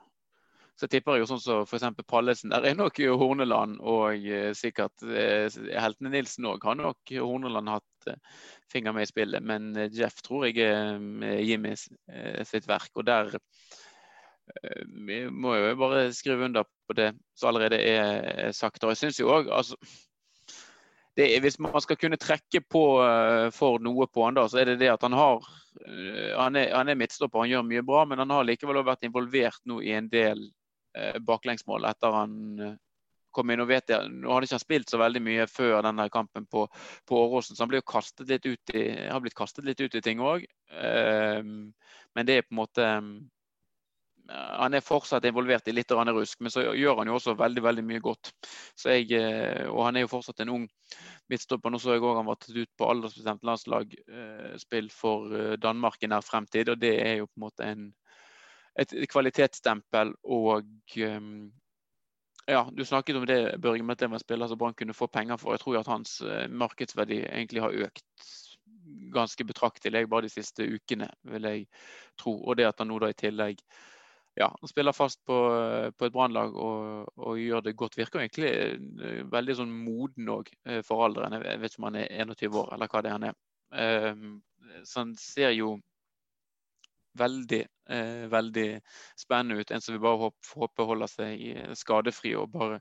Så 0.79 0.87
jeg 0.87 0.93
tipper 0.95 1.19
jo 1.19 1.27
sånn 1.29 1.41
som 1.43 1.67
så 1.67 1.67
f.eks. 1.67 2.07
Pallesen. 2.09 2.55
Der 2.55 2.65
er 2.71 2.79
nok 2.79 3.01
Horneland 3.19 3.83
og 3.83 4.25
sikkert 4.57 5.05
uh, 5.05 5.51
Heltene 5.83 6.15
Nilsen 6.15 6.47
òg. 6.49 6.65
Har 6.65 6.79
nok 6.79 7.13
Horneland 7.19 7.75
hatt 7.75 7.96
finger 8.73 8.95
med 8.97 9.07
i 9.07 9.11
spillet. 9.11 9.43
Men 9.43 9.73
Jeff 9.95 10.23
tror 10.25 10.47
jeg 10.49 10.63
er 10.67 11.41
Jimmy 11.43 11.75
sitt 11.77 12.69
verk. 12.69 12.91
Og 12.95 13.07
der 13.07 13.37
vi 15.07 15.25
må 15.31 15.57
jo 15.59 15.75
bare 15.79 16.11
skrive 16.15 16.47
under 16.47 16.67
på 16.87 16.95
det 16.97 17.13
som 17.35 17.51
allerede 17.51 17.81
er 17.83 18.53
sagt. 18.55 18.85
Og 18.85 18.95
jeg 18.95 18.97
synes 18.97 19.21
jo 19.21 19.31
også, 19.35 19.51
altså, 19.53 19.77
er, 21.17 21.41
hvis 21.41 21.59
man 21.59 21.81
skal 21.81 21.97
kunne 21.97 22.21
trekke 22.21 22.61
på 22.61 22.85
for 23.57 23.81
noe 23.83 24.07
på 24.07 24.27
han, 24.27 24.37
da, 24.37 24.47
så 24.49 24.61
er 24.61 24.71
det 24.71 24.81
det 24.85 24.93
at 24.93 25.03
han 25.03 25.17
har 25.17 25.43
han, 26.37 26.57
er, 26.57 26.73
han 26.73 26.89
er 26.89 26.97
midtstopper, 26.97 27.43
han 27.43 27.51
gjør 27.51 27.67
mye 27.69 27.85
bra, 27.85 28.05
men 28.09 28.23
han 28.23 28.33
har 28.33 28.47
likevel 28.49 28.85
vært 28.87 29.05
involvert 29.05 29.61
nå 29.69 29.83
i 29.85 29.93
en 29.97 30.09
del 30.13 30.47
baklengsmål 31.27 31.85
etter 31.85 32.15
han 32.15 32.37
kom 33.37 33.53
inn. 33.53 33.63
og 33.63 33.71
vet 33.71 33.93
jeg, 33.93 34.11
Nå 34.11 34.33
hadde 34.33 34.49
ikke 34.49 34.59
han 34.59 34.65
spilt 34.65 34.93
så 34.93 35.01
veldig 35.03 35.23
mye 35.29 35.47
før 35.51 35.79
denne 35.87 36.09
kampen 36.13 36.49
på, 36.51 36.67
på 37.07 37.23
Åråsen, 37.23 37.57
så 37.57 37.65
han 37.65 37.73
ble 37.73 37.83
jo 37.83 37.91
kastet 37.93 38.33
litt 38.33 38.49
ut 38.49 38.75
i, 38.75 38.87
har 39.07 39.23
blitt 39.25 39.39
kastet 39.39 39.69
litt 39.69 39.81
ut 39.81 39.95
i 39.95 40.05
ting 40.05 40.25
òg. 40.25 40.47
men 40.73 42.27
det 42.27 42.37
er 42.37 42.47
på 42.47 42.55
en 42.55 42.63
måte 42.65 42.87
han 44.29 44.75
er 44.75 44.85
fortsatt 44.85 45.25
involvert 45.29 45.69
i 45.69 45.75
litt 45.75 45.93
rusk, 45.93 46.41
men 46.41 46.51
så 46.51 46.65
gjør 46.75 46.99
han 46.99 47.11
jo 47.11 47.19
også 47.19 47.35
veldig 47.39 47.63
veldig 47.63 47.85
mye 47.87 48.03
godt. 48.03 48.33
Jeg, 48.85 49.11
eh, 49.13 49.67
og 49.69 49.85
han 49.87 49.97
er 49.97 50.07
jo 50.07 50.11
fortsatt 50.11 50.41
en 50.43 50.53
ung 50.57 50.65
midtstopper. 51.31 51.71
Nå 51.71 51.79
så 51.79 51.95
jeg 51.95 52.03
òg 52.03 52.19
han 52.19 52.27
var 52.27 52.41
tatt 52.41 52.57
ut 52.57 52.73
på 52.79 52.89
aldersbestemt 52.91 53.47
landslagsspill 53.47 54.91
eh, 54.91 54.95
for 54.95 55.37
eh, 55.37 55.55
Danmark 55.63 56.03
i 56.03 56.11
nær 56.11 56.27
fremtid. 56.27 56.69
og 56.69 56.81
Det 56.83 56.95
er 57.03 57.21
jo 57.21 57.29
på 57.31 57.39
en 57.39 57.47
måte 57.47 57.71
en, 57.71 57.87
et 58.79 58.97
kvalitetsstempel. 59.13 60.15
Og 60.25 60.67
ja, 62.47 62.63
du 62.73 62.85
snakket 62.85 63.19
om 63.19 63.27
det, 63.27 63.41
Børge, 63.63 63.83
med 63.83 63.97
at 63.97 64.05
det 64.05 64.11
var 64.11 64.21
en 64.21 64.23
spiller 64.23 64.51
som 64.51 64.59
Brann 64.59 64.75
kunne 64.79 64.95
få 64.95 65.07
penger 65.07 65.37
for. 65.41 65.55
Jeg 65.55 65.63
tror 65.65 65.79
at 65.81 65.91
hans 65.91 66.21
markedsverdi 66.51 67.21
egentlig 67.25 67.63
har 67.65 67.75
økt 67.87 68.27
ganske 69.15 69.45
betraktelig 69.45 70.09
bare 70.09 70.27
de 70.27 70.31
siste 70.31 70.67
ukene, 70.67 71.09
vil 71.23 71.49
jeg 71.49 71.67
tro. 72.19 72.37
Og 72.45 72.57
det 72.57 72.69
at 72.69 72.79
han 72.79 72.91
nå 72.91 72.99
da 73.03 73.11
i 73.11 73.19
tillegg 73.19 73.63
ja, 74.37 74.51
han 74.61 74.69
spiller 74.69 74.93
fast 74.93 75.23
på, 75.25 75.37
på 75.97 76.07
et 76.07 76.13
brannlag 76.13 76.57
og, 76.61 77.07
og, 77.17 77.39
gjør 77.41 77.63
det 77.65 77.77
godt. 77.77 77.97
Virker 77.97 78.21
egentlig 78.21 78.51
eh, 78.53 79.23
veldig 79.33 79.55
sånn 79.57 79.73
moden 79.73 80.29
òg 80.29 80.51
eh, 80.69 80.83
for 80.85 81.07
alderen. 81.07 81.39
Jeg 81.41 81.63
vet 81.63 81.73
ikke 81.73 81.81
om 81.81 81.89
han 81.89 82.01
er 82.03 82.11
21 82.27 82.59
år 82.61 82.75
eller 82.77 82.93
hva 82.93 83.01
det 83.01 83.11
er 83.11 83.17
han 83.17 83.27
er. 83.31 83.39
Ehm, 83.81 84.35
så 84.85 85.01
han 85.01 85.15
ser 85.17 85.55
jo 85.57 85.79
veldig, 87.19 87.63
eh, 87.91 88.25
veldig 88.33 88.67
spennende 89.19 89.61
ut. 89.61 89.71
En 89.71 89.85
som 89.85 89.97
vi 89.97 90.03
bare 90.03 90.31
håper 90.55 90.91
holder 90.91 91.13
seg 91.13 91.77
skadefri 91.79 92.35
og 92.39 92.51
bare, 92.55 92.81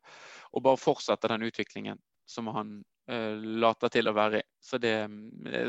og 0.53 0.65
bare 0.65 0.81
fortsetter 0.81 1.33
den 1.33 1.47
utviklingen 1.49 2.01
som 2.25 2.47
han 2.55 2.81
later 3.05 3.91
til 3.93 4.07
å 4.09 4.15
være 4.17 4.39
i. 4.39 4.45
Så 4.57 4.79
det, 4.81 4.95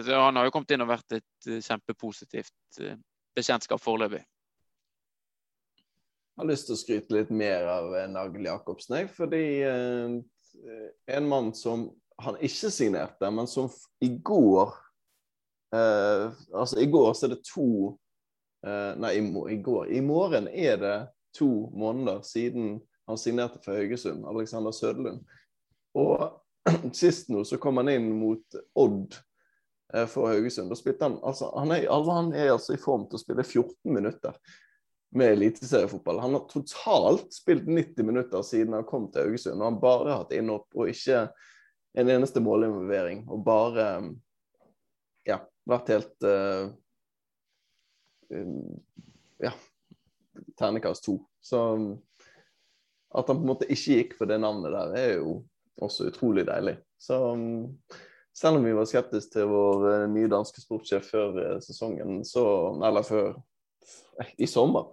så 0.07 0.21
han 0.23 0.39
har 0.39 0.47
jo 0.47 0.53
kommet 0.55 0.71
inn 0.73 0.81
og 0.87 0.89
vært 0.89 1.19
et 1.19 1.49
kjempepositivt 1.67 2.81
bekjentskap 3.37 3.83
foreløpig. 3.85 4.23
Jeg 6.37 6.43
har 6.43 6.51
lyst 6.51 6.67
til 6.69 6.77
å 6.77 6.81
skryte 6.81 7.15
litt 7.17 7.31
mer 7.33 7.63
av 7.73 7.95
eh, 7.97 8.09
Nagel 8.13 8.45
Jacobsen, 8.45 8.99
jeg. 8.99 9.07
Fordi 9.17 9.45
eh, 9.65 10.17
en 11.17 11.29
mann 11.31 11.55
som 11.57 11.87
han 12.21 12.37
ikke 12.45 12.69
signerte, 12.73 13.31
men 13.33 13.49
som 13.49 13.71
i 14.05 14.11
går 14.21 14.75
eh, 15.73 16.27
Altså, 16.53 16.77
i 16.85 16.91
går 16.93 17.15
så 17.17 17.25
er 17.25 17.33
det 17.33 17.41
to 17.49 17.71
eh, 17.89 17.97
Nei, 18.99 19.13
i, 19.21 19.57
går 19.63 19.93
I 19.95 20.01
morgen 20.03 20.49
er 20.49 20.81
det 20.81 20.97
to 21.39 21.49
måneder 21.71 22.25
siden 22.27 22.81
han 23.07 23.19
signerte 23.19 23.61
for 23.63 23.77
Haugesund, 23.79 24.27
Alexander 24.27 24.73
Søderlund. 24.75 25.23
Og 25.95 26.41
sist 26.93 27.31
nå 27.31 27.45
så 27.47 27.59
kom 27.63 27.79
han 27.79 27.91
inn 27.93 28.09
mot 28.19 28.59
Odd 28.75 29.15
eh, 29.95 30.07
for 30.11 30.33
Haugesund. 30.33 30.71
Da 30.73 30.79
spilte 30.79 31.07
han 31.07 31.19
altså 31.23 31.53
han 31.55 31.75
er, 31.77 31.87
han 32.11 32.33
er 32.35 32.55
altså 32.57 32.75
i 32.75 32.81
form 32.83 33.07
til 33.07 33.21
å 33.21 33.23
spille 33.23 33.47
14 33.47 33.95
minutter 33.95 34.39
med 35.17 35.37
eliteseriefotball. 35.37 36.19
Han 36.21 36.35
har 36.37 36.49
totalt 36.51 37.35
spilt 37.35 37.69
90 37.69 38.09
minutter 38.09 38.43
siden 38.43 38.75
han 38.75 38.89
kom 38.89 39.07
til 39.13 39.29
Haugesund. 39.29 39.61
Og 39.61 39.69
han 39.69 39.83
bare 39.83 40.19
hatt 40.23 40.35
innhopp 40.35 40.75
og 40.75 40.91
ikke 40.91 41.29
en 41.97 42.11
eneste 42.13 42.43
målinvolvering. 42.45 43.23
Og 43.31 43.45
bare 43.47 43.87
ja, 45.27 45.39
vært 45.67 45.95
helt 45.95 46.27
uh, 46.27 46.75
ja, 49.43 49.53
ternekast 50.59 51.05
to. 51.07 51.19
Så 51.41 51.61
at 53.17 53.29
han 53.29 53.39
på 53.39 53.43
en 53.43 53.49
måte 53.49 53.69
ikke 53.71 54.01
gikk 54.01 54.17
for 54.19 54.29
det 54.29 54.41
navnet 54.43 54.75
der, 54.75 54.95
er 54.99 55.13
jo 55.21 55.39
også 55.83 56.11
utrolig 56.11 56.47
deilig. 56.49 56.77
Så 56.99 57.19
selv 58.37 58.59
om 58.59 58.65
vi 58.65 58.75
var 58.77 58.89
skeptiske 58.89 59.33
til 59.33 59.49
vår 59.51 59.85
uh, 59.87 60.07
nye 60.13 60.29
danske 60.33 60.61
sportssjef 60.61 61.07
før 61.13 61.37
uh, 61.39 61.59
sesongen, 61.65 62.21
så, 62.29 62.45
eller 62.85 63.07
før 63.07 63.37
i 64.41 64.49
sommer, 64.49 64.91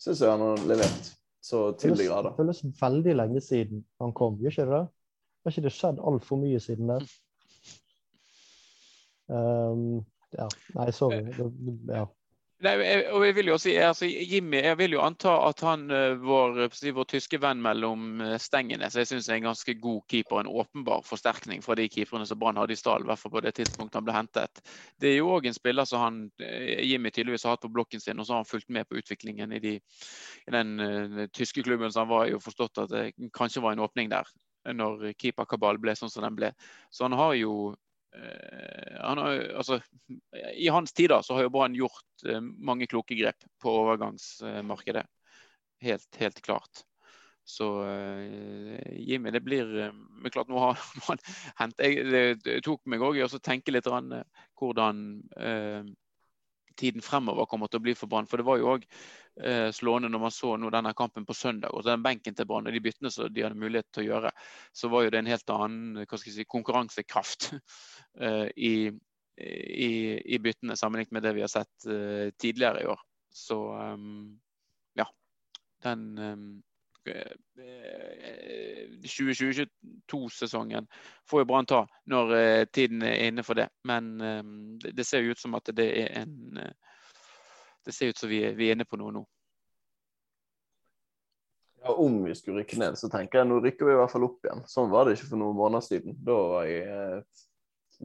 syns 0.00 0.20
jeg 0.20 0.32
han 0.32 0.44
har 0.44 0.66
levert 0.68 1.12
så 1.44 1.66
til 1.80 1.96
de 1.96 2.08
grader. 2.08 2.32
Det 2.32 2.40
føles 2.40 2.64
veldig 2.80 3.14
lenge 3.20 3.44
siden 3.44 3.84
han 4.00 4.12
kom, 4.16 4.36
gjør 4.40 4.56
ikke 4.56 4.68
det? 4.72 4.82
Har 5.44 5.52
ikke 5.52 5.64
det 5.66 5.74
skjedd 5.76 6.00
altfor 6.00 6.40
mye 6.40 6.60
siden 6.62 6.94
det? 6.94 7.04
Um, 9.24 10.02
ja. 10.36 10.44
Nei, 10.76 10.90
sorry. 10.92 11.22
Ja. 11.88 12.02
Nei, 12.62 12.74
og 13.10 13.24
jeg 13.26 13.34
vil 13.34 13.48
jo 13.50 13.56
si, 13.58 13.72
altså, 13.82 14.06
Jimmy, 14.06 14.60
jeg 14.62 14.76
vil 14.78 14.92
jo 14.94 15.00
anta 15.02 15.32
at 15.48 15.58
han 15.66 15.88
eh, 15.90 16.14
vår, 16.22 16.60
vår 16.94 17.08
tyske 17.10 17.40
venn 17.42 17.58
mellom 17.62 18.22
eh, 18.22 18.36
stengene 18.38 18.86
så 18.92 19.02
jeg 19.02 19.10
synes 19.10 19.28
er 19.28 19.40
en 19.40 19.48
ganske 19.48 19.74
god 19.82 20.04
keeper. 20.12 20.38
En 20.38 20.52
åpenbar 20.62 21.02
forsterkning 21.04 21.64
fra 21.66 21.74
de 21.80 21.88
keeperne 21.90 22.28
som 22.30 22.38
Brann 22.38 22.60
hadde 22.60 22.76
i 22.76 22.78
stall, 22.78 23.04
i 23.10 23.16
på 23.18 23.42
det 23.42 23.56
tidspunktet 23.58 23.98
han 23.98 24.06
ble 24.06 24.14
hentet. 24.14 24.62
Det 25.02 25.10
er 25.10 25.18
jo 25.18 25.34
òg 25.34 25.50
en 25.50 25.58
spiller 25.58 25.88
som 25.90 26.04
han, 26.04 26.22
eh, 26.38 26.84
Jimmy 26.86 27.10
tydeligvis 27.10 27.44
har 27.44 27.56
hatt 27.56 27.66
på 27.66 27.74
blokken 27.74 28.00
sin, 28.00 28.22
og 28.22 28.28
så 28.28 28.36
har 28.36 28.44
han 28.44 28.52
fulgt 28.52 28.70
med 28.70 28.86
på 28.86 29.02
utviklingen 29.02 29.52
i, 29.52 29.60
de, 29.60 29.76
i 30.46 30.54
den 30.54 30.74
uh, 30.78 31.26
tyske 31.34 31.66
klubben. 31.66 31.90
Så 31.90 32.04
han 32.04 32.12
var 32.12 32.30
jo 32.30 32.40
forstått 32.42 32.84
at 32.86 32.94
det 32.94 33.30
kanskje 33.34 33.64
var 33.66 33.74
en 33.74 33.82
åpning 33.82 34.14
der 34.14 34.30
når 34.72 35.10
keeperkabalen 35.20 35.82
ble 35.82 35.92
sånn 35.98 36.12
som 36.12 36.24
den 36.24 36.38
ble. 36.38 36.54
Så 36.94 37.04
han 37.04 37.18
har 37.18 37.34
jo 37.36 37.74
Eh, 38.14 39.00
har, 39.00 39.40
altså, 39.56 39.80
I 40.56 40.68
hans 40.68 40.92
tid 40.92 41.10
da, 41.10 41.22
så 41.22 41.34
har 41.34 41.46
jo 41.46 41.52
Brann 41.54 41.76
gjort 41.76 42.26
eh, 42.28 42.40
mange 42.40 42.86
kloke 42.90 43.16
grep 43.18 43.46
på 43.62 43.76
overgangsmarkedet. 43.84 45.06
Helt, 45.84 46.10
helt 46.20 46.42
klart. 46.42 46.84
Så 47.44 47.66
uh, 47.84 48.78
Jimmy, 48.96 49.28
det 49.30 49.42
blir 49.44 49.92
Men 49.92 50.30
klart, 50.32 50.48
nå 50.48 50.56
har 50.62 50.78
man 51.08 51.18
hentet 51.58 52.08
Det, 52.40 52.54
tok 52.64 52.80
meg 52.88 53.04
òg 53.04 53.18
å 53.20 53.28
tenke 53.36 53.74
litt 53.74 53.90
hvordan 54.56 55.02
tiden 56.76 57.02
fremover 57.04 57.46
kommer 57.50 57.70
til 57.70 57.80
å 57.80 57.84
bli 57.84 57.94
for 57.98 58.10
Brann. 58.10 58.28
For 58.30 58.40
det 58.40 58.46
var 58.48 58.60
jo 58.60 58.72
òg 58.74 58.84
eh, 58.84 59.70
slående 59.74 60.10
når 60.12 60.22
man 60.26 60.34
så 60.34 60.54
denne 60.58 60.94
kampen 60.96 61.26
på 61.26 61.36
søndag. 61.36 61.74
og 61.74 61.84
Den 61.86 62.04
benken 62.04 62.36
til 62.36 62.48
Brann 62.50 62.68
og 62.68 62.74
de 62.74 62.82
byttene 62.84 63.12
som 63.14 63.32
de 63.32 63.46
hadde 63.46 63.60
mulighet 63.60 63.88
til 63.92 64.04
å 64.04 64.08
gjøre, 64.08 64.34
så 64.72 64.90
var 64.92 65.06
jo 65.06 65.14
det 65.14 65.22
en 65.22 65.32
helt 65.32 65.54
annen 65.54 66.04
si, 66.20 66.44
konkurransekraft 66.44 67.50
eh, 68.20 68.46
i, 68.56 68.74
i, 69.40 69.90
i, 70.24 70.38
byttene 70.42 70.76
sammenlignet 70.78 71.16
med 71.16 71.26
det 71.26 71.34
vi 71.38 71.46
har 71.46 71.52
sett 71.52 71.88
eh, 71.90 72.30
tidligere 72.38 72.84
i 72.84 72.92
år. 72.92 73.02
Så 73.34 73.58
um, 73.74 74.30
ja. 74.94 75.08
Den 75.82 76.06
um, 76.18 76.46
2022-sesongen 79.04 80.86
får 81.30 81.40
jo 81.40 81.44
Brann 81.44 81.66
ta 81.66 81.86
når 82.10 82.34
eh, 82.36 82.64
tiden 82.72 83.02
er 83.02 83.28
inne 83.28 83.42
for 83.44 83.54
det. 83.58 83.68
Men 83.84 84.20
eh, 84.20 84.42
det 84.92 85.04
ser 85.06 85.18
jo 85.24 85.30
ut 85.34 85.40
som 85.40 85.54
at 85.58 85.70
det 85.76 85.88
er 86.04 86.08
en 86.22 86.58
eh, 86.58 86.74
Det 87.84 87.92
ser 87.92 88.08
ut 88.08 88.18
som 88.18 88.28
vi 88.30 88.40
er 88.44 88.60
inne 88.72 88.84
på 88.88 88.96
noe 88.96 89.12
nå. 89.12 89.24
Ja, 91.84 91.92
Om 91.92 92.24
vi 92.24 92.34
skulle 92.34 92.62
rykke 92.62 92.78
ned, 92.80 92.96
så 92.96 93.08
tenker 93.12 93.38
jeg 93.38 93.48
nå 93.50 93.60
rykker 93.60 93.84
vi 93.84 93.92
i 93.92 93.98
hvert 93.98 94.12
fall 94.12 94.24
opp 94.24 94.44
igjen. 94.46 94.64
Sånn 94.64 94.88
var 94.88 95.04
det 95.04 95.12
ikke 95.18 95.28
for 95.34 95.40
noen 95.42 95.56
måneder 95.58 95.84
siden. 95.84 96.16
Da 96.24 96.32
var 96.32 96.64
jeg 96.64 97.22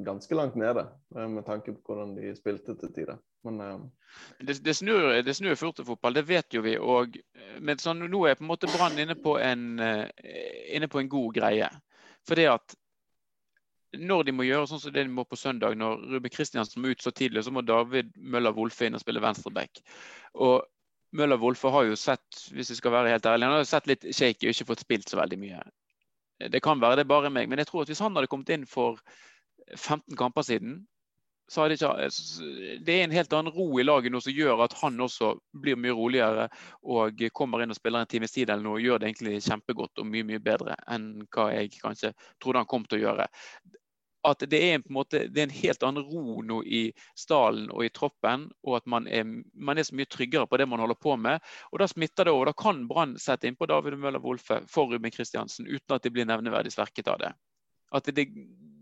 ganske 0.04 0.36
langt 0.36 0.56
nede 0.60 0.84
med 1.16 1.46
tanke 1.48 1.72
på 1.72 1.80
hvordan 1.88 2.12
de 2.18 2.36
spilte 2.36 2.76
til 2.76 2.92
tider. 2.92 3.18
Men, 3.48 3.62
uh... 3.62 3.80
det, 4.40 4.58
det, 4.66 4.74
snur, 4.76 5.14
det 5.24 5.36
snur 5.38 5.56
fort 5.56 5.80
i 5.80 5.86
fotball, 5.88 6.18
det 6.18 6.26
vet 6.28 6.54
jo 6.54 6.64
vi. 6.66 6.76
Og, 6.78 7.16
men 7.64 7.80
sånn, 7.82 8.04
nå 8.12 8.26
er 8.28 8.40
på 8.40 8.46
en 8.46 8.52
måte 8.52 8.70
Brann 8.72 9.00
inne, 9.00 9.16
uh, 9.16 10.06
inne, 10.76 10.92
på 10.92 11.02
en 11.02 11.12
god 11.12 11.36
greie. 11.40 11.70
For 12.28 12.40
det 12.40 12.50
at 12.52 12.76
når 13.98 14.28
de 14.28 14.34
må 14.38 14.46
gjøre 14.46 14.68
sånn 14.70 14.82
som 14.84 14.94
det 14.94 15.06
de 15.08 15.14
må 15.14 15.26
på 15.26 15.40
søndag, 15.40 15.78
når 15.78 16.04
Ruben 16.12 16.34
Kristiansen 16.34 16.84
må 16.84 16.92
ut 16.94 17.02
så 17.02 17.14
tidlig, 17.16 17.44
så 17.46 17.54
må 17.54 17.64
David 17.66 18.12
Møller 18.18 18.54
Wolfe 18.54 18.86
inn 18.86 18.98
og 18.98 19.02
spille 19.02 19.24
venstreback. 19.24 19.82
Og 20.38 20.62
Møller 21.18 21.40
Wolfe 21.42 21.72
har 21.74 21.88
jo 21.88 21.98
sett 21.98 22.44
hvis 22.54 22.70
jeg 22.70 22.78
skal 22.78 22.94
være 22.94 23.16
helt 23.16 23.26
ærlig, 23.26 23.48
han 23.48 23.58
har 23.58 23.64
jo 23.64 23.72
sett 23.72 23.90
litt 23.90 24.06
shaky 24.14 24.46
og 24.46 24.54
ikke 24.54 24.68
fått 24.70 24.84
spilt 24.86 25.10
så 25.10 25.18
veldig 25.18 25.40
mye. 25.42 25.64
Det 26.54 26.62
kan 26.64 26.82
være 26.82 27.00
det 27.00 27.08
er 27.08 27.12
bare 27.12 27.34
meg, 27.34 27.50
men 27.50 27.60
jeg 27.60 27.72
tror 27.72 27.84
at 27.84 27.92
hvis 27.92 28.02
han 28.04 28.16
hadde 28.16 28.30
kommet 28.32 28.52
inn 28.54 28.68
for 28.70 29.02
15 29.74 30.16
kamper 30.20 30.46
siden, 30.46 30.84
det, 31.50 31.80
ikke, 31.80 32.10
det 32.86 32.94
er 32.94 33.04
en 33.04 33.16
helt 33.16 33.34
annen 33.34 33.54
ro 33.54 33.80
i 33.80 33.86
laget 33.86 34.14
nå 34.14 34.22
som 34.22 34.36
gjør 34.36 34.62
at 34.66 34.76
han 34.84 35.02
også 35.02 35.32
blir 35.58 35.80
mye 35.82 35.96
roligere 35.98 36.46
og 36.86 37.24
kommer 37.34 37.64
inn 37.64 37.74
og 37.74 37.80
spiller 37.80 38.06
en 38.06 38.12
times 38.12 38.36
tid 38.36 38.50
eller 38.50 38.64
noe 38.66 38.78
og 38.78 38.86
gjør 38.86 39.02
det 39.02 39.10
egentlig 39.10 39.42
kjempegodt 39.48 40.02
og 40.02 40.10
mye 40.10 40.28
mye 40.30 40.44
bedre 40.46 40.78
enn 40.94 41.12
hva 41.34 41.50
jeg 41.56 41.74
kanskje 41.82 42.14
trodde 42.38 42.62
han 42.62 42.70
kom 42.70 42.86
til 42.86 43.00
å 43.00 43.04
gjøre. 43.08 43.28
at 44.28 44.44
det 44.52 44.60
er, 44.60 44.80
på 44.84 44.92
en, 44.92 44.94
måte, 44.94 45.20
det 45.32 45.42
er 45.42 45.48
en 45.48 45.58
helt 45.62 45.84
annen 45.88 46.04
ro 46.04 46.42
nå 46.44 46.60
i 46.68 46.82
stallen 47.18 47.70
og 47.72 47.86
i 47.86 47.92
troppen, 47.96 48.50
og 48.68 48.76
at 48.82 48.90
man 48.92 49.08
er, 49.08 49.24
man 49.56 49.80
er, 49.80 49.88
så 49.88 49.96
mye 49.96 50.10
tryggere 50.12 50.46
på 50.46 50.60
det 50.60 50.68
man 50.68 50.84
holder 50.84 51.00
på 51.00 51.16
med. 51.16 51.40
og 51.72 51.80
Da 51.80 51.88
smitter 51.88 52.28
det 52.28 52.34
over. 52.36 52.52
Da 52.52 52.58
kan 52.60 52.82
Brann 52.90 53.16
sette 53.18 53.48
innpå 53.48 53.70
David 53.72 53.96
Møller 53.98 54.20
Wolfe 54.20 54.60
for 54.68 54.92
Ruben 54.92 55.14
Kristiansen 55.16 55.70
uten 55.72 55.96
at 55.96 56.04
de 56.04 56.12
blir 56.12 56.28
nevneverdig 56.28 56.76
sverket 56.76 57.08
av 57.08 57.22
det. 57.24 57.32
At 57.96 58.12
det, 58.12 58.28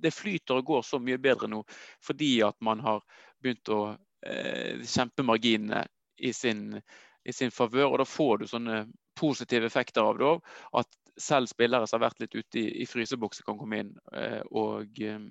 det, 0.01 0.13
flyter 0.15 0.59
og 0.59 0.69
går 0.71 0.85
så 0.85 0.99
mye 1.03 1.19
bedre 1.21 1.49
nå 1.51 1.63
fordi 2.03 2.37
at 2.45 2.57
man 2.63 2.81
har 2.85 3.03
begynt 3.41 3.69
å 3.73 3.81
eh, 4.25 4.83
kjempe 4.85 5.25
marginene 5.25 5.85
i 6.17 6.33
sin, 6.33 6.81
i 7.23 7.33
sin 7.33 7.51
favør. 7.53 7.91
Og 7.91 7.99
da 8.01 8.07
får 8.09 8.41
du 8.41 8.47
sånne 8.49 8.85
positive 9.17 9.65
effekter 9.69 10.05
av 10.05 10.17
det 10.17 10.25
òg. 10.31 10.55
At 10.81 10.89
selv 11.17 11.49
spillere 11.49 11.87
som 11.87 11.99
har 11.99 12.09
vært 12.09 12.25
litt 12.25 12.35
ute 12.35 12.59
i, 12.61 12.65
i 12.83 12.89
fryseboksen, 12.89 13.45
kan 13.45 13.57
komme 13.59 13.81
inn 13.81 13.93
eh, 14.13 14.41
og, 14.51 14.99
eh, 15.01 15.21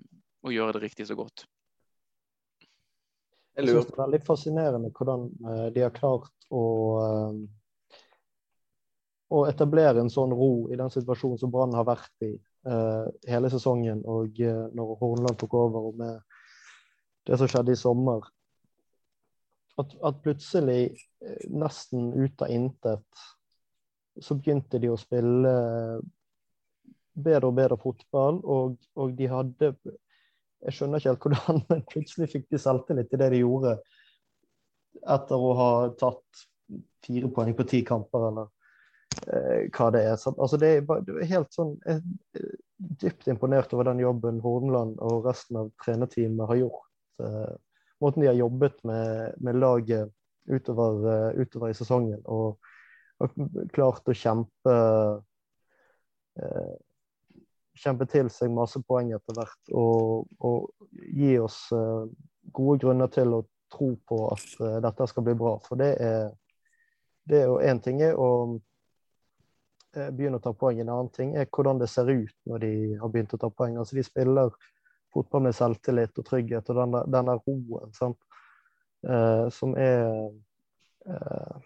og, 0.43 0.55
gjøre 0.55 0.77
det 0.77 0.83
riktig 0.89 1.07
så 1.11 1.19
godt. 1.19 1.47
Jeg 3.57 3.71
synes 3.71 3.87
det 3.89 4.03
er 4.05 4.11
litt 4.13 4.27
fascinerende 4.27 4.91
hvordan 4.93 5.31
eh, 5.47 5.69
de 5.73 5.87
har 5.87 5.95
klart 5.95 6.33
å, 6.53 6.65
å 9.33 9.45
etablere 9.49 10.03
en 10.03 10.13
sånn 10.13 10.35
ro 10.37 10.67
i 10.73 10.79
den 10.79 10.93
situasjonen 10.93 11.41
som 11.41 11.55
Brann 11.55 11.75
har 11.77 11.87
vært 11.89 12.27
i 12.27 12.35
hele 12.67 13.51
sesongen. 13.53 14.01
Og 14.11 14.39
når 14.75 14.95
Hornland 15.01 15.39
tok 15.39 15.55
over 15.55 15.91
og 15.91 16.01
med 16.01 16.17
det 17.27 17.39
som 17.39 17.51
skjedde 17.51 17.75
i 17.75 17.79
sommer. 17.79 18.27
At, 19.77 19.93
at 20.09 20.21
plutselig, 20.25 20.97
nesten 21.53 22.13
ut 22.17 22.43
av 22.43 22.53
intet, 22.53 23.25
så 24.23 24.37
begynte 24.39 24.81
de 24.81 24.89
å 24.93 24.99
spille 25.01 25.53
bedre 27.17 27.51
og 27.51 27.57
bedre 27.57 27.79
fotball, 27.81 28.41
og, 28.45 28.77
og 28.97 29.15
de 29.17 29.29
hadde 29.31 29.75
Jeg 30.67 30.73
skjønner 30.73 31.01
ikke 31.01 31.11
helt 31.13 31.25
hvordan, 31.27 31.63
men 31.71 31.87
plutselig 31.91 32.31
fikk 32.33 32.47
de 32.51 32.61
selvtillit 32.61 33.13
i 33.13 33.21
det 33.21 33.31
de 33.35 33.43
gjorde 33.43 33.77
etter 35.07 35.43
å 35.49 35.51
ha 35.55 35.71
tatt 36.01 36.47
fire 37.05 37.29
poeng 37.31 37.53
på 37.55 37.67
ti 37.69 37.83
kamper, 37.87 38.25
eller 38.31 38.49
eh, 39.29 39.69
hva 39.77 39.91
det 39.95 40.03
er. 40.09 40.17
Så, 40.19 40.33
altså 40.33 40.59
det, 40.59 40.71
er 40.81 41.13
er 41.13 41.29
helt 41.31 41.53
sånn 41.55 41.77
dypt 43.03 43.29
imponert 43.33 43.73
over 43.75 43.91
den 43.91 44.03
jobben 44.03 44.41
Horneland 44.45 45.01
og 45.05 45.27
resten 45.29 45.61
av 45.61 45.73
trenerteamet 45.85 46.51
har 46.51 46.61
gjort. 46.63 46.89
Eh, 47.23 47.53
måten 48.05 48.23
de 48.25 48.31
har 48.31 48.39
jobbet 48.39 48.83
med, 48.89 49.37
med 49.41 49.61
laget 49.61 50.13
utover, 50.47 50.99
uh, 51.03 51.41
utover, 51.41 51.73
i 51.73 51.75
sesongen. 51.75 52.21
og 52.25 52.59
har 53.19 53.33
klart 53.73 54.09
å 54.09 54.15
kjempe 54.17 54.75
eh, 56.37 56.75
kjempe 57.77 58.07
til 58.09 58.31
seg 58.33 58.53
masse 58.53 58.81
poeng 58.89 59.13
etter 59.17 59.37
hvert 59.37 59.75
og, 59.77 60.27
og 60.45 60.87
gi 61.17 61.37
oss 61.41 61.67
eh, 61.77 62.09
gode 62.57 62.81
grunner 62.85 63.13
til 63.13 63.37
å 63.37 63.45
tro 63.73 63.93
på 64.09 64.21
at 64.33 64.47
eh, 64.61 64.79
dette 64.85 65.09
skal 65.11 65.27
bli 65.27 65.37
bra. 65.39 65.57
For 65.65 65.81
det 65.81 65.93
er, 66.03 66.31
det 67.29 67.43
er 67.43 67.51
jo 67.51 67.61
én 67.61 67.83
ting 67.85 68.03
er 68.05 68.19
å 68.21 68.31
eh, 69.97 70.11
begynne 70.15 70.41
å 70.41 70.45
ta 70.45 70.53
poeng. 70.57 70.81
En 70.81 70.93
annen 70.93 71.13
ting 71.15 71.35
er 71.37 71.49
hvordan 71.51 71.81
det 71.83 71.91
ser 71.93 72.11
ut 72.13 72.37
når 72.47 72.65
de 72.65 72.73
har 73.01 73.13
begynt 73.13 73.35
å 73.35 73.41
ta 73.41 73.51
poeng. 73.51 73.79
Altså 73.81 73.99
De 73.99 74.05
spiller 74.07 74.55
fotball 75.15 75.47
med 75.49 75.57
selvtillit 75.57 76.19
og 76.21 76.29
trygghet 76.29 76.71
og 76.73 76.83
den 77.13 77.31
der 77.31 77.43
roen 77.47 77.95
sant? 77.97 78.19
Eh, 79.07 79.47
som 79.55 79.77
er 79.79 80.31
eh, 81.07 81.57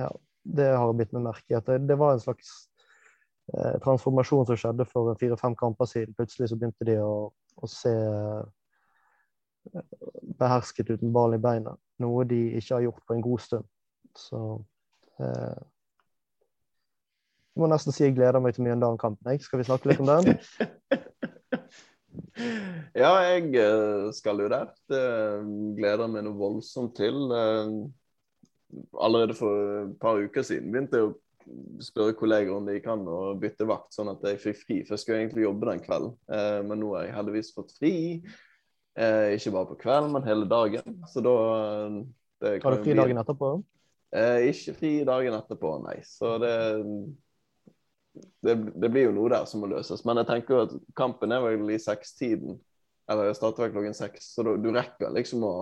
ja, 0.00 0.10
det 0.42 0.68
har 0.76 0.92
blitt 0.92 1.12
med 1.12 1.22
merke 1.28 1.54
i. 1.54 1.58
At 1.58 1.66
det, 1.66 1.78
det, 1.88 1.96
var 2.00 2.12
en 2.14 2.22
slags 2.22 2.48
eh, 3.54 3.76
transformasjon 3.84 4.46
som 4.48 4.60
skjedde 4.60 4.86
for 4.88 5.14
fire-fem 5.20 5.56
kamper 5.58 5.88
siden. 5.90 6.14
Plutselig 6.18 6.50
så 6.50 6.58
begynte 6.60 6.88
de 6.88 6.98
å, 7.04 7.30
å 7.56 7.70
se 7.70 7.92
eh, 7.92 9.82
behersket 10.40 10.90
uten 10.90 11.12
ball 11.14 11.36
i 11.36 11.42
beina. 11.42 11.76
Noe 12.00 12.24
de 12.28 12.40
ikke 12.58 12.78
har 12.78 12.86
gjort 12.88 13.04
på 13.06 13.16
en 13.16 13.24
god 13.24 13.44
stund. 13.46 13.70
Så 14.18 14.40
eh, 15.20 15.60
Jeg 17.50 17.62
må 17.62 17.68
nesten 17.70 17.94
si 17.94 18.04
jeg 18.04 18.16
gleder 18.16 18.40
meg 18.42 18.54
til 18.54 18.64
Mjøndalen-kampen. 18.66 19.40
Skal 19.42 19.60
vi 19.60 19.66
snakke 19.66 19.90
litt 19.90 20.02
om 20.02 20.10
den? 20.10 20.36
ja, 23.02 23.10
jeg 23.26 23.48
eh, 23.58 24.10
skal 24.16 24.44
jo 24.44 24.50
der. 24.52 24.70
Det 24.90 25.06
gleder 25.78 26.12
meg 26.12 26.24
noe 26.26 26.38
voldsomt 26.38 26.94
til. 26.98 27.18
Eh, 27.34 27.72
allerede 28.94 29.34
for 29.34 29.82
et 29.82 29.98
par 30.02 30.20
uker 30.22 30.46
siden 30.46 30.70
begynte 30.70 31.00
jeg 31.00 31.10
å 31.10 31.18
spørre 31.82 32.14
kolleger 32.18 32.54
om 32.54 32.68
de 32.68 32.76
kan 32.84 33.02
og 33.10 33.40
bytte 33.42 33.66
vakt, 33.68 33.90
sånn 33.96 34.12
at 34.12 34.22
jeg 34.28 34.42
fikk 34.44 34.60
fri. 34.62 34.78
For 34.84 34.94
jeg 34.94 35.02
skulle 35.02 35.18
egentlig 35.24 35.46
jobbe 35.46 35.70
den 35.72 35.82
kvelden, 35.82 36.14
eh, 36.30 36.60
men 36.66 36.82
nå 36.82 36.94
har 36.94 37.08
jeg 37.08 37.16
heldigvis 37.18 37.52
fått 37.56 37.74
fri. 37.78 37.94
Eh, 38.98 39.34
ikke 39.36 39.54
bare 39.54 39.70
på 39.72 39.80
kvelden, 39.80 40.14
men 40.14 40.26
hele 40.26 40.46
dagen. 40.50 41.00
Så 41.10 41.22
da 41.24 41.34
eh, 42.46 42.60
Har 42.62 42.76
du 42.76 42.84
fri 42.84 42.96
dagen 42.98 43.20
etterpå? 43.22 43.52
Eh, 44.10 44.50
ikke 44.50 44.74
fri 44.78 44.92
dagen 45.06 45.36
etterpå, 45.38 45.76
nei. 45.86 46.00
Så 46.06 46.36
det, 46.42 46.54
det, 48.44 48.54
det 48.82 48.90
blir 48.92 49.08
jo 49.08 49.16
noe 49.16 49.30
der 49.32 49.46
som 49.48 49.62
må 49.62 49.70
løses. 49.70 50.04
Men 50.08 50.20
jeg 50.20 50.28
tenker 50.30 50.56
jo 50.56 50.62
at 50.66 50.74
kampen 50.98 51.32
er 51.34 51.44
vel 51.44 51.74
i 51.74 51.80
sekstiden. 51.80 52.58
Eller 53.10 53.34
starter 53.34 53.66
vel 53.66 53.74
klokken 53.74 53.96
seks, 53.96 54.32
så 54.36 54.44
du, 54.46 54.52
du 54.62 54.68
rekker 54.74 55.10
liksom 55.10 55.42
å 55.42 55.54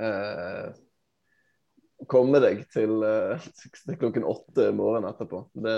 eh, 0.00 0.72
komme 2.10 2.40
deg 2.42 2.64
til, 2.74 2.96
eh, 3.06 3.46
til 3.84 4.00
klokken 4.00 4.26
åtte 4.26 4.70
morgenen 4.74 5.12
etterpå. 5.12 5.44
Det, 5.54 5.76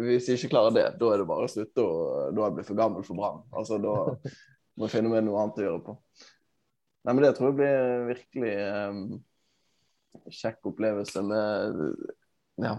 hvis 0.00 0.28
jeg 0.28 0.40
ikke 0.40 0.54
klarer 0.56 0.74
det, 0.74 0.86
da 1.00 1.10
er 1.12 1.20
det 1.20 1.28
bare 1.28 1.48
å 1.48 1.52
slutte. 1.52 1.84
Og, 1.84 2.32
da 2.32 2.42
er 2.42 2.48
jeg 2.48 2.58
blitt 2.58 2.70
for 2.70 2.80
gammel 2.80 3.04
for 3.06 3.20
Brann. 3.20 3.44
Altså, 3.54 3.78
da 3.82 3.94
må 4.78 4.88
jeg 4.88 4.96
finne 4.96 5.12
meg 5.12 5.26
noe 5.26 5.42
annet 5.42 5.60
å 5.60 5.68
gjøre 5.68 5.84
på. 5.84 5.98
Nei, 7.04 7.12
men 7.12 7.22
Det 7.26 7.34
tror 7.36 7.50
jeg 7.50 7.58
blir 7.60 8.08
virkelig 8.08 8.54
um, 8.72 9.00
kjekk 10.32 10.72
opplevelse 10.72 11.24
med 11.28 11.84
Ja. 12.64 12.78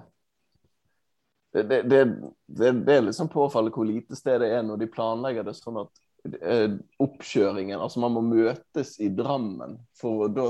Det, 1.56 1.64
det, 1.88 2.02
det, 2.48 2.72
det, 2.72 2.96
er 2.98 3.06
liksom 3.06 3.30
påfallende 3.32 3.72
hvor 3.76 3.88
lite 3.88 4.18
sted 4.18 4.42
det 4.44 4.50
er 4.52 4.64
når 4.66 4.82
de 4.82 4.92
planlegger 4.92 5.46
det 5.48 5.54
sånn 5.56 5.80
at 5.86 6.04
Eh, 6.42 6.72
oppkjøringen. 6.98 7.80
Altså 7.80 8.00
man 8.02 8.16
må 8.16 8.22
møtes 8.26 8.96
i 9.04 9.12
Drammen 9.14 9.78
for, 10.00 10.26
da, 10.34 10.48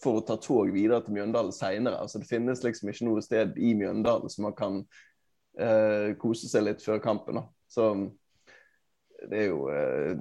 for 0.00 0.20
å 0.20 0.24
ta 0.24 0.38
tog 0.40 0.70
videre 0.72 1.02
til 1.04 1.18
Mjøndalen 1.18 1.52
seinere. 1.52 2.00
Altså 2.00 2.22
det 2.22 2.30
finnes 2.30 2.62
liksom 2.64 2.88
ikke 2.88 3.08
noe 3.10 3.24
sted 3.24 3.58
i 3.60 3.74
Mjøndalen 3.76 4.32
som 4.32 4.48
man 4.48 4.56
kan 4.56 4.78
eh, 5.60 6.14
kose 6.20 6.48
seg 6.48 6.64
litt 6.64 6.84
før 6.84 7.02
kampen. 7.04 7.42
Da. 7.42 7.44
Så 7.68 7.90
det 9.28 9.42
er 9.42 9.50
jo 9.50 9.66
eh, 9.74 10.14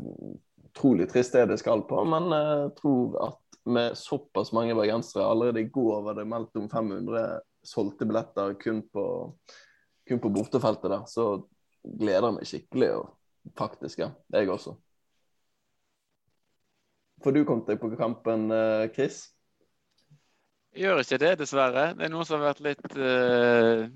utrolig 0.67 1.07
trist 1.11 1.37
det 1.37 1.45
det 1.53 1.61
skal 1.63 1.85
på, 1.87 2.03
men 2.09 2.27
jeg 2.33 2.57
eh, 2.65 2.73
tror 2.81 3.19
at 3.29 3.43
med 3.67 3.97
såpass 3.99 4.53
mange 4.55 4.75
bergensere 4.75 5.25
Allerede 5.27 5.59
i 5.59 5.71
går 5.71 6.03
var 6.05 6.15
det 6.15 6.23
meldt 6.27 6.55
om 6.55 6.69
500 6.71 7.39
solgte 7.67 8.07
billetter 8.07 8.53
kun 8.59 8.79
på, 8.91 9.07
kun 10.07 10.23
på 10.23 10.33
bortefeltet 10.33 10.91
der. 10.93 11.05
Så 11.09 11.29
gleder 11.83 12.29
jeg 12.29 12.37
meg 12.37 12.49
skikkelig. 12.49 12.91
og 12.97 13.13
faktisk, 13.57 13.99
ja. 13.99 14.11
Jeg 14.33 14.49
også. 14.49 14.75
Får 17.23 17.33
du 17.33 17.45
kommet 17.45 17.69
deg 17.69 17.79
på 17.81 17.89
kampen, 17.97 18.51
eh, 18.51 18.89
Chris? 18.93 19.31
Jeg 20.75 20.83
gjør 20.85 21.01
ikke 21.01 21.17
det, 21.23 21.31
dessverre. 21.39 21.85
Det 21.97 22.05
er 22.05 22.11
noen 22.13 22.27
som 22.27 22.37
har 22.37 22.51
vært 22.51 22.59
litt 22.61 22.97
uh, 22.99 23.87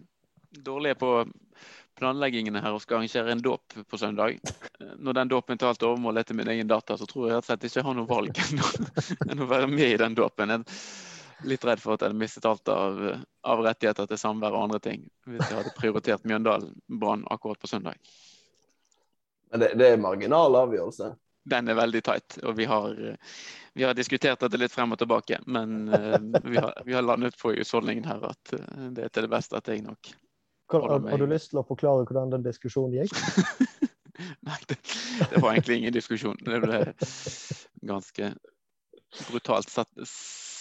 dårlige 0.65 0.97
på 0.97 1.11
planleggingene 1.99 2.63
her 2.63 2.73
og 2.73 2.81
skal 2.81 2.97
arrangere 2.97 3.35
en 3.35 3.43
dåp 3.43 3.75
på 3.85 3.99
søndag. 4.01 4.39
Når 4.97 5.17
den 5.19 5.29
dåpen 5.29 5.61
tar 5.61 5.75
alt 5.75 5.85
overmål 5.85 6.17
etter 6.23 6.37
min 6.37 6.49
egen 6.49 6.71
data, 6.71 6.97
så 6.97 7.05
tror 7.05 7.27
jeg 7.27 7.35
rett 7.35 7.45
og 7.45 7.51
slett 7.51 7.67
ikke 7.67 7.79
jeg 7.81 7.85
har 7.85 7.97
noe 7.99 8.09
valg 8.09 8.41
enn 9.29 9.45
å 9.45 9.49
være 9.51 9.69
med 9.69 9.87
i 9.91 9.99
den 10.01 10.17
dåpen. 10.17 10.55
Litt 11.47 11.65
redd 11.65 11.81
for 11.81 11.95
at 11.95 12.03
jeg 12.03 12.11
hadde 12.11 12.21
mistet 12.21 12.45
alt 12.45 12.69
av, 12.69 12.99
av 13.47 13.63
rettigheter 13.65 14.09
til 14.09 14.19
samvær 14.21 14.53
og 14.53 14.67
andre 14.67 14.81
ting 14.83 15.07
hvis 15.25 15.47
jeg 15.47 15.57
hadde 15.57 15.73
prioritert 15.77 16.27
Mjøndalen 16.27 16.75
Brann 17.01 17.25
akkurat 17.33 17.59
på 17.61 17.69
søndag. 17.71 17.97
Men 19.51 19.63
det, 19.63 19.73
det 19.79 19.91
er 19.91 20.01
marginal 20.01 20.55
avgjørelse? 20.61 21.13
den 21.43 21.67
er 21.67 21.77
veldig 21.77 22.01
tight. 22.05 22.37
Og 22.45 22.53
vi 22.57 22.65
har, 22.69 22.91
vi 23.73 23.83
har, 23.83 23.95
diskutert 23.97 24.43
dette 24.43 24.59
litt 24.61 24.73
frem 24.73 24.93
og 24.93 24.99
tilbake, 25.01 25.39
men 25.49 25.89
uh, 25.89 26.17
vi, 26.43 26.57
har, 26.57 26.75
vi, 26.85 26.93
har, 26.93 27.05
landet 27.05 27.37
på 27.39 27.55
husholdningen 27.57 28.05
her 28.05 28.27
at 28.29 28.53
uh, 28.53 28.89
det 28.93 29.07
er 29.07 29.13
til 29.13 29.25
det 29.25 29.31
beste 29.33 29.57
at 29.57 29.71
jeg 29.71 29.85
nok 29.85 30.13
holder 30.71 30.93
har, 30.93 31.09
har, 31.11 31.19
du 31.19 31.27
lyst 31.27 31.51
til 31.51 31.59
å 31.59 31.65
forklare 31.67 32.05
hvordan 32.07 32.31
den 32.31 32.45
diskusjonen 32.45 33.01
gikk? 33.01 33.15
Nei, 34.47 34.57
det, 34.69 34.77
det, 35.31 35.41
var 35.41 35.51
egentlig 35.51 35.81
ingen 35.81 35.95
diskusjon. 35.95 36.37
Det 36.45 36.61
ble 36.63 36.79
ganske 37.89 38.29
brutalt 39.27 39.71
satt, 39.71 39.91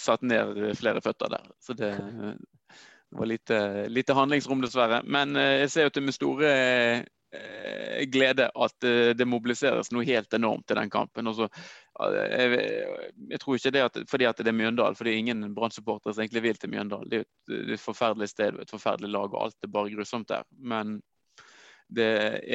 satt 0.01 0.25
ned 0.25 0.59
flere 0.79 1.01
føtter 1.03 1.31
der. 1.35 1.47
Så 1.61 1.77
det, 1.77 1.93
det 1.95 3.19
var 3.19 3.29
lite, 3.29 3.57
lite 3.89 4.17
handlingsrom, 4.17 4.61
dessverre. 4.63 5.01
Men 5.05 5.35
uh, 5.37 5.47
jeg 5.61 5.73
ser 5.73 5.89
jo 5.89 5.95
til 5.95 6.07
med 6.07 6.17
store 6.17 6.53
Eh, 7.33 8.05
glede 8.05 8.49
at 8.55 8.83
eh, 8.83 9.13
det 9.15 9.23
mobiliseres 9.25 9.87
noe 9.95 10.03
helt 10.03 10.33
enormt 10.35 10.71
i 10.71 10.75
den 10.75 10.89
kampen. 10.91 11.29
Også, 11.31 11.45
jeg, 12.11 12.57
jeg, 13.29 13.39
tror 13.39 13.55
ikke 13.55 13.71
det 13.71 13.83
at, 13.85 13.99
fordi 14.11 14.27
at 14.27 14.41
det 14.41 14.51
er 14.51 14.57
Mjøndalen, 14.57 14.97
fordi 14.99 15.13
ingen 15.15 15.45
Brann-supportere 15.55 16.11
som 16.11 16.25
egentlig 16.25 16.43
vil 16.43 16.59
til 16.59 16.73
Mjøndalen. 16.73 17.07
Det 17.07 17.21
er 17.21 17.23
et, 17.23 17.71
et 17.77 17.83
forferdelig 17.83 18.33
sted 18.33 18.57
og 18.57 18.65
et 18.65 18.73
forferdelig 18.75 19.13
lag, 19.13 19.31
og 19.31 19.45
alt 19.45 19.63
er 19.63 19.71
bare 19.71 19.93
grusomt 19.93 20.27
der. 20.27 20.43
Men 20.59 20.97
det 21.87 22.09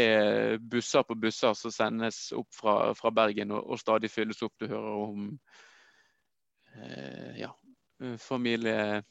er 0.04 0.60
busser 0.60 1.08
på 1.08 1.16
busser 1.24 1.56
som 1.56 1.72
sendes 1.72 2.20
opp 2.36 2.52
fra, 2.52 2.76
fra 3.00 3.14
Bergen 3.16 3.56
og, 3.56 3.64
og, 3.64 3.80
stadig 3.80 4.12
fylles 4.12 4.44
opp. 4.44 4.58
Du 4.60 4.68
hører 4.68 4.92
om 5.06 5.30
eh, 5.32 5.65
ja, 7.38 7.50
familie, 8.20 9.02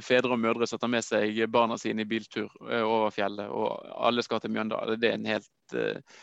fedre 0.00 0.34
og 0.34 0.40
mødre 0.40 0.66
som 0.68 0.90
med 0.90 1.04
seg 1.04 1.36
barna 1.52 1.76
sine 1.80 2.06
i 2.06 2.08
biltur 2.08 2.48
eh, 2.70 2.82
over 2.82 3.12
fjellet, 3.14 3.50
og 3.52 3.84
alle 4.08 4.24
skal 4.24 4.40
til 4.40 4.54
Mjøndalen. 4.54 5.00
Det 5.00 5.10
er 5.10 5.18
en 5.18 5.30
helt 5.32 5.76
eh, 5.76 6.22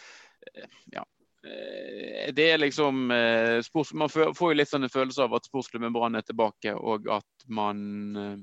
ja, 0.96 1.06
Eh, 1.44 2.34
det 2.34 2.52
er 2.52 2.58
liksom 2.58 3.12
eh, 3.12 3.64
Man 3.94 4.10
får 4.10 4.52
jo 4.52 4.56
litt 4.58 4.70
sånn 4.70 4.84
en 4.84 4.92
følelse 4.92 5.24
av 5.24 5.38
at 5.38 5.48
sportsklubben 5.48 5.94
Brann 5.96 6.20
er 6.20 6.26
tilbake, 6.28 6.74
og 6.76 7.08
at 7.14 7.46
man 7.48 7.82
eh, 8.20 8.40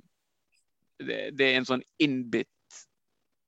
det, 1.05 1.45
er 1.45 1.59
en 1.59 1.69
sånn 1.69 1.85
innbitt 2.01 2.53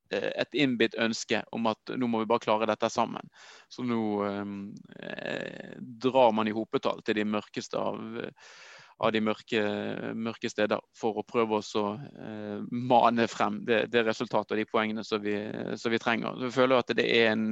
et 0.08 0.54
innbitt 0.56 0.94
ønske 0.96 1.42
om 1.52 1.66
at 1.68 1.90
nå 2.00 2.06
må 2.08 2.22
vi 2.22 2.28
bare 2.30 2.40
klare 2.40 2.66
dette 2.68 2.88
sammen. 2.88 3.26
Så 3.68 3.84
nå 3.84 4.00
eh, 4.24 5.74
drar 6.00 6.32
man 6.32 6.48
i 6.48 6.54
hopetall 6.56 7.02
til 7.04 7.18
de 7.18 7.26
mørkeste 7.28 7.76
av, 7.76 8.00
av 8.98 9.12
de 9.14 9.20
mørke, 9.22 9.62
mørke, 10.18 10.50
steder 10.50 10.82
for 10.96 11.20
å 11.20 11.26
prøve 11.26 11.60
å 11.62 11.84
eh, 11.94 12.58
mane 12.70 13.28
frem 13.30 13.60
det, 13.66 13.84
det, 13.92 14.02
resultatet 14.08 14.56
og 14.56 14.60
de 14.60 14.66
poengene 14.66 15.04
som 15.06 15.22
vi, 15.22 15.36
som 15.78 15.94
vi 15.94 16.00
trenger. 16.02 16.34
Så 16.34 16.48
jeg 16.48 16.56
føler 16.56 16.82
at 16.82 16.94
det 16.98 17.06
er 17.06 17.32
en 17.36 17.48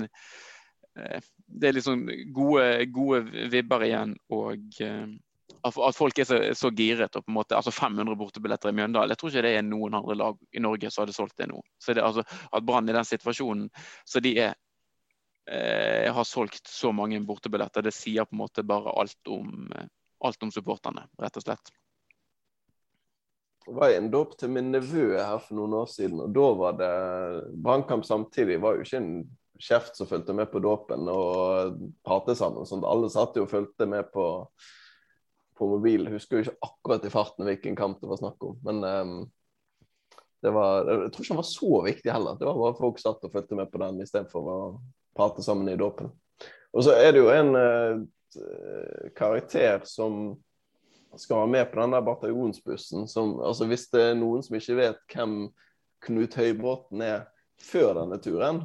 Eh, 0.96 1.20
det 1.46 1.68
er 1.68 1.76
liksom 1.76 2.09
gode, 2.35 2.66
gode 2.92 3.48
vibber 3.52 3.85
igjen. 3.87 4.16
og 4.32 4.82
eh, 4.82 5.06
at 5.66 5.96
folk 5.96 6.18
er 6.18 6.26
så, 6.28 6.38
så 6.54 6.70
giret. 6.70 7.16
og 7.16 7.24
på 7.24 7.30
en 7.30 7.38
måte, 7.40 7.56
altså 7.56 7.70
500 7.74 8.16
bortebilletter 8.16 8.70
i 8.70 8.76
Mjøndalen. 8.76 9.11
Jeg 9.11 9.18
tror 9.18 9.32
ikke 9.32 9.42
det 9.46 9.56
er 9.56 9.66
noen 9.66 9.96
andre 9.98 10.14
lag 10.14 10.38
i 10.52 10.62
Norge 10.62 10.90
som 10.90 11.02
hadde 11.02 11.16
solgt 11.16 11.37
det 11.40 11.48
nå. 11.50 11.61
Så 11.82 11.94
det, 11.94 12.04
altså, 12.04 12.22
At 12.52 12.64
Brann 12.66 12.88
i 12.88 12.94
den 12.94 13.09
situasjonen 13.09 13.68
så 14.06 14.22
de 14.22 14.37
er 14.44 14.54
eh, 15.50 16.12
har 16.12 16.24
solgt 16.24 16.70
så 16.70 16.92
mange 16.94 17.20
bortebilletter, 17.26 17.82
det 17.82 17.94
sier 17.94 18.26
på 18.26 18.37
en 18.37 18.44
måte 18.44 18.66
bare 18.66 18.94
alt 19.00 19.30
om, 19.30 19.66
eh, 19.74 19.90
alt 20.24 20.42
om 20.42 20.52
supporterne, 20.52 21.07
rett 21.20 21.37
og 21.37 21.44
slett. 21.44 21.72
Det 23.66 23.74
var 23.74 23.90
en 23.90 24.11
dåp 24.12 24.37
til 24.38 24.52
min 24.55 24.70
nevø 24.70 25.16
her 25.18 25.40
for 25.42 25.59
noen 25.59 25.74
år 25.81 25.88
siden, 25.90 26.20
og 26.22 26.35
da 26.37 26.46
var 26.61 26.76
det 26.79 26.92
brannkamp 27.64 28.07
samtidig. 28.07 28.61
var 28.62 28.76
jo 28.76 28.87
ikke 28.87 29.00
en 29.00 29.12
kjeft 29.59 29.96
som 29.96 30.07
fulgte 30.07 30.35
med 30.37 30.50
på 30.52 30.61
dåpen 30.62 31.09
og 31.11 31.81
pratet 32.07 32.38
sammen. 32.38 32.66
Sånn. 32.68 32.85
Alle 32.87 33.11
satt 33.11 33.37
jo 33.37 33.46
og 33.46 33.50
fulgte 33.50 33.88
med 33.90 34.11
på, 34.12 34.26
på 35.59 35.70
mobilen. 35.70 36.12
Husker 36.14 36.38
jo 36.38 36.46
ikke 36.46 36.68
akkurat 36.68 37.09
i 37.09 37.12
farten 37.12 37.48
hvilken 37.48 37.79
kamp 37.79 37.98
det 38.02 38.11
var 38.11 38.20
snakk 38.20 38.46
om. 38.46 38.61
Men 38.66 38.85
um, 38.85 39.16
det 40.44 40.52
var, 40.55 40.87
jeg 40.87 41.11
tror 41.11 41.24
ikke 41.24 41.35
den 41.35 41.42
var 41.42 41.50
så 41.50 41.81
viktig 41.88 42.12
heller. 42.12 42.38
Det 42.38 42.46
var 42.46 42.61
bare 42.61 42.79
folk 42.79 43.00
satt 43.02 43.24
og 43.26 43.33
fulgte 43.35 43.59
med 43.59 43.72
på 43.72 43.83
den 43.83 44.02
istedenfor 44.05 44.52
å 44.52 44.59
prate 45.16 45.42
sammen 45.42 45.72
i 45.72 45.79
dåpen. 45.81 46.12
Og 46.76 46.85
så 46.85 46.94
er 47.00 47.14
det 47.16 47.24
jo 47.24 47.33
en 47.33 47.55
uh, 47.57 48.05
karakter 49.16 49.81
som 49.88 50.35
skal 51.16 51.37
være 51.37 51.53
med 51.53 51.70
på 51.70 51.81
den 51.81 51.94
der 51.94 52.05
bataljonsbussen. 52.05 53.09
Som, 53.09 53.40
altså 53.40 53.66
Hvis 53.66 53.88
det 53.92 54.03
er 54.03 54.18
noen 54.18 54.44
som 54.44 54.59
ikke 54.59 54.79
vet 54.81 55.01
hvem 55.12 55.38
Knut 56.07 56.37
Høybråten 56.37 57.03
er 57.03 57.27
før 57.62 57.94
denne 58.01 58.18
turen, 58.22 58.61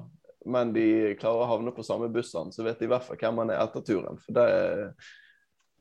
men 0.45 0.73
de 0.73 1.15
klarer 1.21 1.45
å 1.45 1.49
havne 1.51 1.73
på 1.75 1.85
samme 1.85 2.09
bussene, 2.11 2.53
så 2.53 2.65
vet 2.65 2.79
de 2.81 2.87
i 2.87 2.91
hvert 2.91 3.05
fall 3.05 3.19
hvem 3.21 3.43
han 3.43 3.53
er 3.53 3.61
etter 3.61 3.85
turen. 3.85 4.17
For 4.21 4.35
det 4.35 4.45
er, 4.51 4.81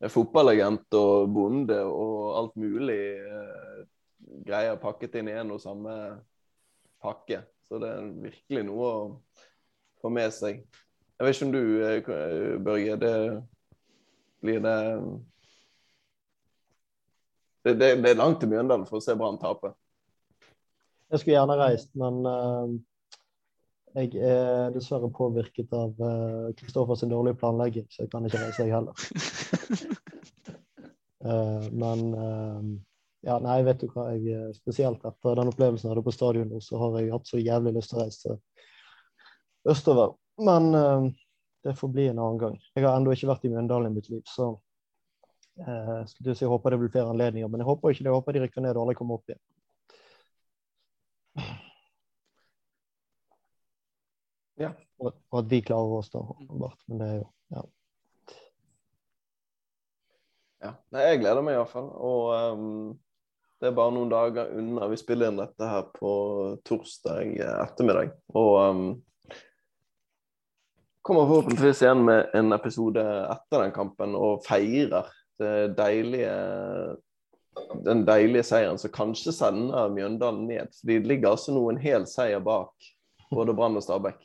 er 0.05 0.13
fotballagent 0.13 0.99
og 0.99 1.31
bonde 1.35 1.81
og 1.89 2.19
alt 2.39 2.59
mulig 2.61 3.01
eh, 3.19 3.81
greier 4.47 4.81
pakket 4.81 5.21
inn 5.21 5.33
i 5.33 5.39
en 5.41 5.55
og 5.57 5.63
samme 5.63 5.95
pakke. 7.01 7.43
Så 7.67 7.81
det 7.81 7.89
er 7.97 8.13
virkelig 8.29 8.67
noe 8.69 8.91
å 8.91 9.01
få 10.03 10.13
med 10.13 10.35
seg. 10.35 10.63
Jeg 11.21 11.27
vet 11.27 11.37
ikke 11.37 11.49
om 11.49 11.57
du, 11.57 11.65
eh, 11.85 12.61
Børge, 12.65 13.01
det 13.01 13.15
blir 14.41 14.61
det 14.65 14.77
det, 17.63 17.75
det, 17.75 17.95
det 18.01 18.11
er 18.11 18.21
langt 18.21 18.41
til 18.41 18.49
Mjøndalen 18.49 18.87
for 18.89 19.01
å 19.01 19.05
se 19.05 19.17
Brann 19.19 19.39
tape. 19.41 19.75
Jeg 21.11 21.21
skulle 21.21 21.35
gjerne 21.35 21.59
reist, 21.59 21.91
men 21.99 22.21
uh, 22.25 22.71
jeg 23.99 24.15
er 24.23 24.71
dessverre 24.73 25.11
påvirket 25.13 25.73
av 25.77 25.99
Kristoffers 26.57 27.03
uh, 27.05 27.11
dårlige 27.11 27.41
planlegging, 27.41 27.89
så 27.91 28.05
jeg 28.05 28.13
kan 28.13 28.29
ikke 28.29 28.41
reise, 28.45 28.65
jeg 28.65 28.73
heller. 28.73 28.95
uh, 31.27 31.67
men 31.83 32.07
ja, 33.27 33.37
nei, 33.45 33.59
vet 33.67 33.83
du 33.83 33.91
hva. 33.93 34.07
Jeg, 34.15 34.55
spesielt 34.57 35.03
etter 35.05 35.37
den 35.37 35.51
opplevelsen 35.51 35.89
jeg 35.89 35.93
hadde 35.93 36.07
på 36.07 36.15
stadion, 36.17 36.55
så 36.65 36.81
har 36.81 36.97
jeg 37.03 37.13
hatt 37.13 37.29
så 37.29 37.43
jævlig 37.43 37.75
lyst 37.77 37.93
til 37.93 37.99
å 37.99 38.07
reise 38.07 38.39
østover. 39.69 40.15
Men 40.41 40.73
det 41.65 41.77
får 41.77 41.89
bli 41.93 42.09
en 42.09 42.19
annen 42.19 42.39
gang. 42.41 42.59
Jeg 42.75 42.87
har 42.87 42.97
ennå 42.97 43.13
ikke 43.15 43.29
vært 43.31 43.47
i 43.47 43.53
Mjøndalen 43.53 43.93
i 43.93 43.97
mitt 43.99 44.09
liv, 44.13 44.23
så 44.29 44.53
jeg, 45.61 46.07
si, 46.09 46.45
jeg 46.45 46.49
håper 46.49 46.73
det 46.73 46.79
blir 46.81 46.93
flere 46.93 47.11
anledninger. 47.13 47.49
Men 47.51 47.61
jeg 47.61 47.69
håper 47.69 47.93
ikke 47.93 48.05
det. 48.05 48.09
Jeg 48.09 48.17
håper 48.17 48.37
de 48.37 48.45
rykker 48.45 48.65
ned 48.65 48.77
og 48.79 48.85
aldri 48.85 48.97
kommer 49.01 49.19
opp 49.19 49.33
igjen. 49.33 49.43
Ja. 54.61 54.71
Og, 55.01 55.13
at 55.41 55.47
vi 55.49 55.63
klarer 55.65 55.99
oss, 56.01 56.11
da. 56.13 56.21
Åpenbart. 56.21 56.81
Men 56.89 56.99
det 57.01 57.11
er 57.11 57.21
jo 57.21 57.29
Ja. 57.51 57.63
ja. 60.65 60.73
Nei, 60.93 61.05
jeg 61.09 61.23
gleder 61.23 61.45
meg 61.45 61.57
iallfall. 61.57 61.89
Og 61.97 62.25
um, 62.55 62.99
det 63.61 63.71
er 63.71 63.77
bare 63.77 63.95
noen 63.97 64.13
dager 64.13 64.53
unna. 64.57 64.89
Vi 64.93 65.01
spiller 65.01 65.33
inn 65.33 65.41
dette 65.41 65.71
her 65.71 65.89
på 65.97 66.11
torsdag 66.69 67.41
ettermiddag. 67.41 68.13
Og 68.37 68.53
um, 68.61 68.85
kommer 71.11 71.27
forhåpentligvis 71.27 71.83
igjen 71.83 72.05
med 72.07 72.31
en 72.39 72.53
episode 72.53 73.03
etter 73.03 73.65
den 73.65 73.73
kampen 73.75 74.13
og 74.15 74.45
feirer 74.47 75.09
det 75.43 75.73
deilige 75.75 76.35
den 77.83 78.05
deilige 78.07 78.45
seieren 78.47 78.79
som 78.79 78.93
kanskje 78.95 79.35
sender 79.35 79.91
Mjøndalen 79.91 80.47
ned. 80.47 80.71
For 80.71 80.87
de 80.87 81.01
ligger 81.03 81.33
altså 81.33 81.57
nå 81.57 81.65
en 81.73 81.83
hel 81.83 82.07
seier 82.07 82.39
bak 82.47 82.71
både 83.35 83.57
Brann 83.59 83.75
og 83.75 83.83
Stabæk 83.83 84.23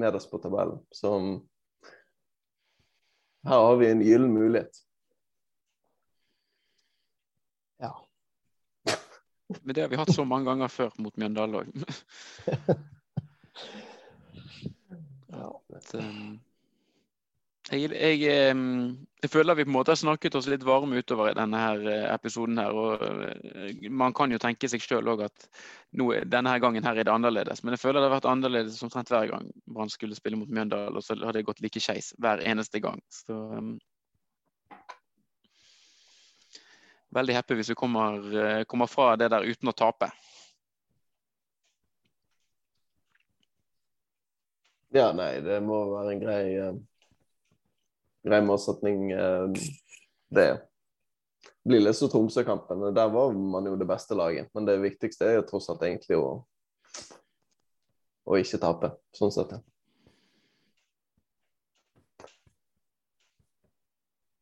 nederst 0.00 0.32
på 0.32 0.40
tabellen. 0.40 0.80
Så 0.96 1.12
her 3.44 3.64
har 3.68 3.76
vi 3.76 3.92
en 3.92 4.00
gyllen 4.00 4.32
mulighet. 4.32 4.80
Ja. 7.84 7.92
Men 9.60 9.74
det 9.74 9.84
har 9.84 9.92
vi 9.92 10.00
hatt 10.00 10.16
så 10.16 10.24
mange 10.24 10.48
ganger 10.48 10.72
før 10.72 10.96
mot 11.04 11.20
Mjøndalen 11.20 11.60
òg. 11.60 11.68
ja. 15.92 16.04
Um, 16.04 16.38
jeg, 17.68 17.90
jeg, 17.92 18.20
jeg, 18.24 19.28
føler 19.28 19.56
vi 19.58 19.66
på 19.66 19.68
en 19.68 19.74
måte 19.74 19.92
har 19.92 19.98
snakket 20.00 20.38
oss 20.38 20.46
litt 20.48 20.62
varme 20.64 21.02
utover 21.02 21.28
i 21.28 21.36
denne 21.36 21.58
her 21.60 21.82
eh, 21.84 22.06
episoden. 22.14 22.56
her, 22.56 22.72
og 22.72 23.02
eh, 23.04 23.90
Man 23.92 24.14
kan 24.16 24.32
jo 24.32 24.40
tenke 24.40 24.70
seg 24.72 24.80
sjøl 24.80 25.10
at 25.20 25.48
nå, 25.92 26.06
denne 26.24 26.54
her 26.54 26.62
gangen 26.64 26.86
her 26.86 26.96
er 26.96 27.04
det 27.04 27.12
annerledes. 27.12 27.60
Men 27.62 27.76
jeg 27.76 27.82
føler 27.82 28.00
det 28.00 28.08
har 28.08 28.16
vært 28.16 28.30
annerledes 28.30 28.80
omtrent 28.86 29.12
hver 29.12 29.28
gang 29.34 29.50
Brann 29.66 29.92
skulle 29.92 30.16
spille 30.16 30.40
mot 30.40 30.48
Mjøndalen. 30.48 30.96
Og 30.96 31.04
så 31.04 31.18
har 31.20 31.36
det 31.36 31.44
gått 31.44 31.60
like 31.64 31.82
skeis 31.82 32.14
hver 32.16 32.40
eneste 32.40 32.80
gang. 32.80 33.04
Så 33.12 33.36
um, 33.36 33.76
Veldig 37.16 37.36
happy 37.36 37.56
hvis 37.56 37.70
vi 37.72 37.76
kommer, 37.76 38.16
eh, 38.36 38.64
kommer 38.68 38.88
fra 38.88 39.14
det 39.16 39.30
der 39.32 39.44
uten 39.44 39.68
å 39.70 39.76
tape. 39.76 40.10
Ja, 44.96 45.10
nei, 45.12 45.34
det 45.44 45.58
må 45.64 45.82
være 45.92 46.14
en 46.14 46.22
grei 46.22 46.44
grei 48.28 48.42
målsetning, 48.42 49.12
eh, 49.12 49.48
det. 50.28 50.50
Lillestrøm 51.68 52.08
og 52.08 52.12
Tromsø-kampen, 52.12 52.84
der 52.94 53.10
var 53.12 53.32
man 53.32 53.66
jo 53.66 53.76
det 53.76 53.88
beste 53.88 54.16
laget. 54.16 54.48
Men 54.54 54.66
det 54.66 54.78
viktigste 54.82 55.26
er 55.26 55.38
jo 55.38 55.48
tross 55.48 55.68
alt 55.70 55.84
egentlig 55.84 56.16
å, 56.18 56.28
å 58.24 58.38
ikke 58.40 58.60
tape, 58.62 58.94
sånn 59.16 59.34
sett. 59.34 59.58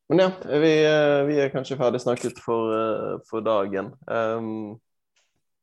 Men 0.06 0.22
ja, 0.22 0.30
vi, 0.46 0.72
eh, 0.86 1.20
vi, 1.26 1.38
er 1.42 1.50
kanskje 1.50 1.78
ferdig 1.80 2.00
snakket 2.04 2.38
for, 2.38 2.70
eh, 2.76 3.14
for 3.26 3.42
dagen. 3.42 3.90
Um, 4.06 4.78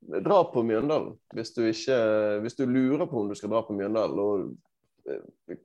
dra 0.03 0.41
på 0.51 0.65
Mjøndalen 0.67 1.13
hvis 1.31 1.53
du, 1.55 1.61
ikke, 1.63 1.95
hvis 2.43 2.57
du 2.59 2.65
lurer 2.67 3.07
på 3.07 3.21
om 3.21 3.29
du 3.31 3.37
skal 3.39 3.53
dra 3.53 3.61
på 3.63 3.75
Mjøndalen. 3.77 4.19
og 4.19 4.72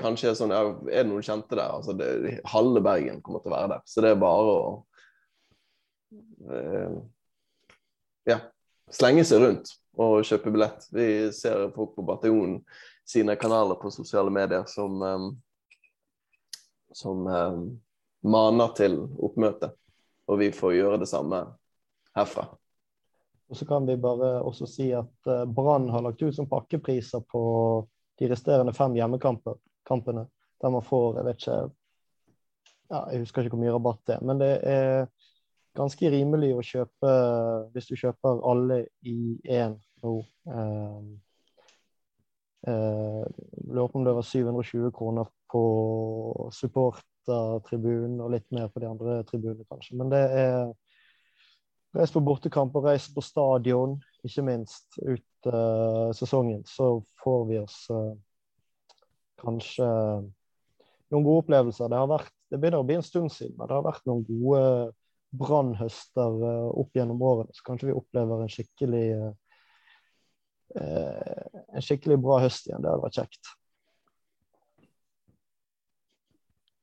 kanskje 0.01 0.33
er 0.33 0.37
sånn 0.39 0.53
Er 0.55 0.73
det 0.91 1.07
noen 1.09 1.25
kjente 1.25 1.55
der? 1.55 1.71
Altså, 1.79 1.95
det, 1.97 2.39
halve 2.51 2.83
Bergen 2.85 3.23
kommer 3.23 3.43
til 3.43 3.53
å 3.53 3.57
være 3.57 3.73
der. 3.77 3.83
Så 3.87 4.05
det 4.05 4.13
er 4.13 4.23
bare 4.23 4.55
å 4.55 4.71
uh, 6.49 6.97
ja, 8.29 8.41
slenge 8.91 9.27
seg 9.29 9.43
rundt 9.45 9.75
og 9.99 10.23
kjøpe 10.27 10.53
billett. 10.55 10.87
Vi 10.95 11.09
ser 11.35 11.69
folk 11.75 11.95
på 11.97 12.07
Bataljonen 12.07 12.61
sine 13.09 13.37
kanaler 13.41 13.79
på 13.81 13.91
sosiale 13.95 14.33
medier 14.35 14.67
som, 14.71 15.03
um, 15.03 15.29
som 16.95 17.27
um, 17.27 17.67
maner 18.27 18.75
til 18.79 19.01
oppmøte. 19.17 19.73
Og 20.29 20.43
vi 20.43 20.51
får 20.53 20.77
gjøre 20.77 20.99
det 21.01 21.09
samme 21.09 21.41
herfra. 22.19 22.51
Og 23.49 23.57
så 23.57 23.65
kan 23.65 23.87
vi 23.89 23.95
bare 23.97 24.43
også 24.45 24.67
si 24.69 24.91
at 24.93 25.31
Brann 25.49 25.87
har 25.89 26.03
lagt 26.05 26.21
ut 26.21 26.37
som 26.37 26.51
pakkepriser 26.51 27.23
på 27.33 27.41
de 28.19 28.31
resterende 28.31 28.75
fem 28.77 28.97
hjemmekampene, 28.99 30.27
der 30.59 30.75
man 30.75 30.83
får 30.83 31.21
Jeg 31.21 31.27
vet 31.29 31.43
ikke 31.43 31.59
ja, 32.91 33.03
Jeg 33.13 33.23
husker 33.23 33.43
ikke 33.43 33.57
hvor 33.57 33.63
mye 33.63 33.75
rabatt 33.75 34.03
det 34.07 34.17
er, 34.17 34.25
men 34.25 34.41
det 34.41 34.53
er 34.67 35.07
ganske 35.79 36.11
rimelig 36.11 36.55
å 36.57 36.65
kjøpe 36.65 37.15
hvis 37.75 37.91
du 37.91 37.97
kjøper 38.01 38.41
alle 38.51 38.83
i 39.07 39.37
én 39.45 39.77
nå. 40.03 40.15
Eh, 40.49 41.03
eh, 42.73 43.25
lurer 43.69 43.93
på 43.93 44.01
om 44.01 44.07
det 44.09 44.17
var 44.17 44.27
720 44.27 44.91
kroner 44.97 45.29
på 45.53 45.63
supportertribunen 46.55 48.21
og 48.25 48.35
litt 48.35 48.49
mer 48.55 48.73
på 48.73 48.83
de 48.83 48.91
andre 48.91 49.21
tribunene, 49.29 49.67
kanskje. 49.69 49.97
Men 50.01 50.13
det 50.13 50.25
er 50.41 50.73
Reis 51.99 52.13
på 52.15 52.23
bortekamp 52.23 52.77
og 52.79 52.87
reis 52.87 53.09
på 53.11 53.23
stadion, 53.25 53.97
ikke 54.27 54.45
minst, 54.47 54.87
ut 55.03 55.49
uh, 55.51 56.11
sesongen. 56.15 56.63
Så 56.69 57.01
får 57.25 57.41
vi 57.49 57.59
oss 57.59 57.79
uh, 57.91 58.13
kanskje 59.43 59.89
noen 59.89 61.27
gode 61.27 61.43
opplevelser. 61.43 61.91
Det, 61.91 62.05
vært, 62.13 62.33
det 62.53 62.61
begynner 62.63 62.85
å 62.85 62.87
bli 62.87 63.01
en 63.01 63.07
stund 63.07 63.35
siden, 63.35 63.57
men 63.59 63.71
det 63.71 63.79
har 63.81 63.87
vært 63.89 64.07
noen 64.07 64.23
gode 64.29 64.63
brannhøster 65.43 66.39
uh, 66.45 66.71
opp 66.79 66.95
gjennom 66.95 67.27
årene. 67.33 67.57
Så 67.57 67.67
kanskje 67.67 67.91
vi 67.91 67.99
opplever 67.99 68.45
en 68.45 68.55
skikkelig 68.55 69.07
en 70.79 71.81
skikkelig 71.81 72.19
bra 72.21 72.43
høst 72.43 72.67
igjen. 72.69 72.83
Det 72.85 72.91
hadde 72.93 73.07
vært 73.07 73.17
kjekt. 73.23 73.49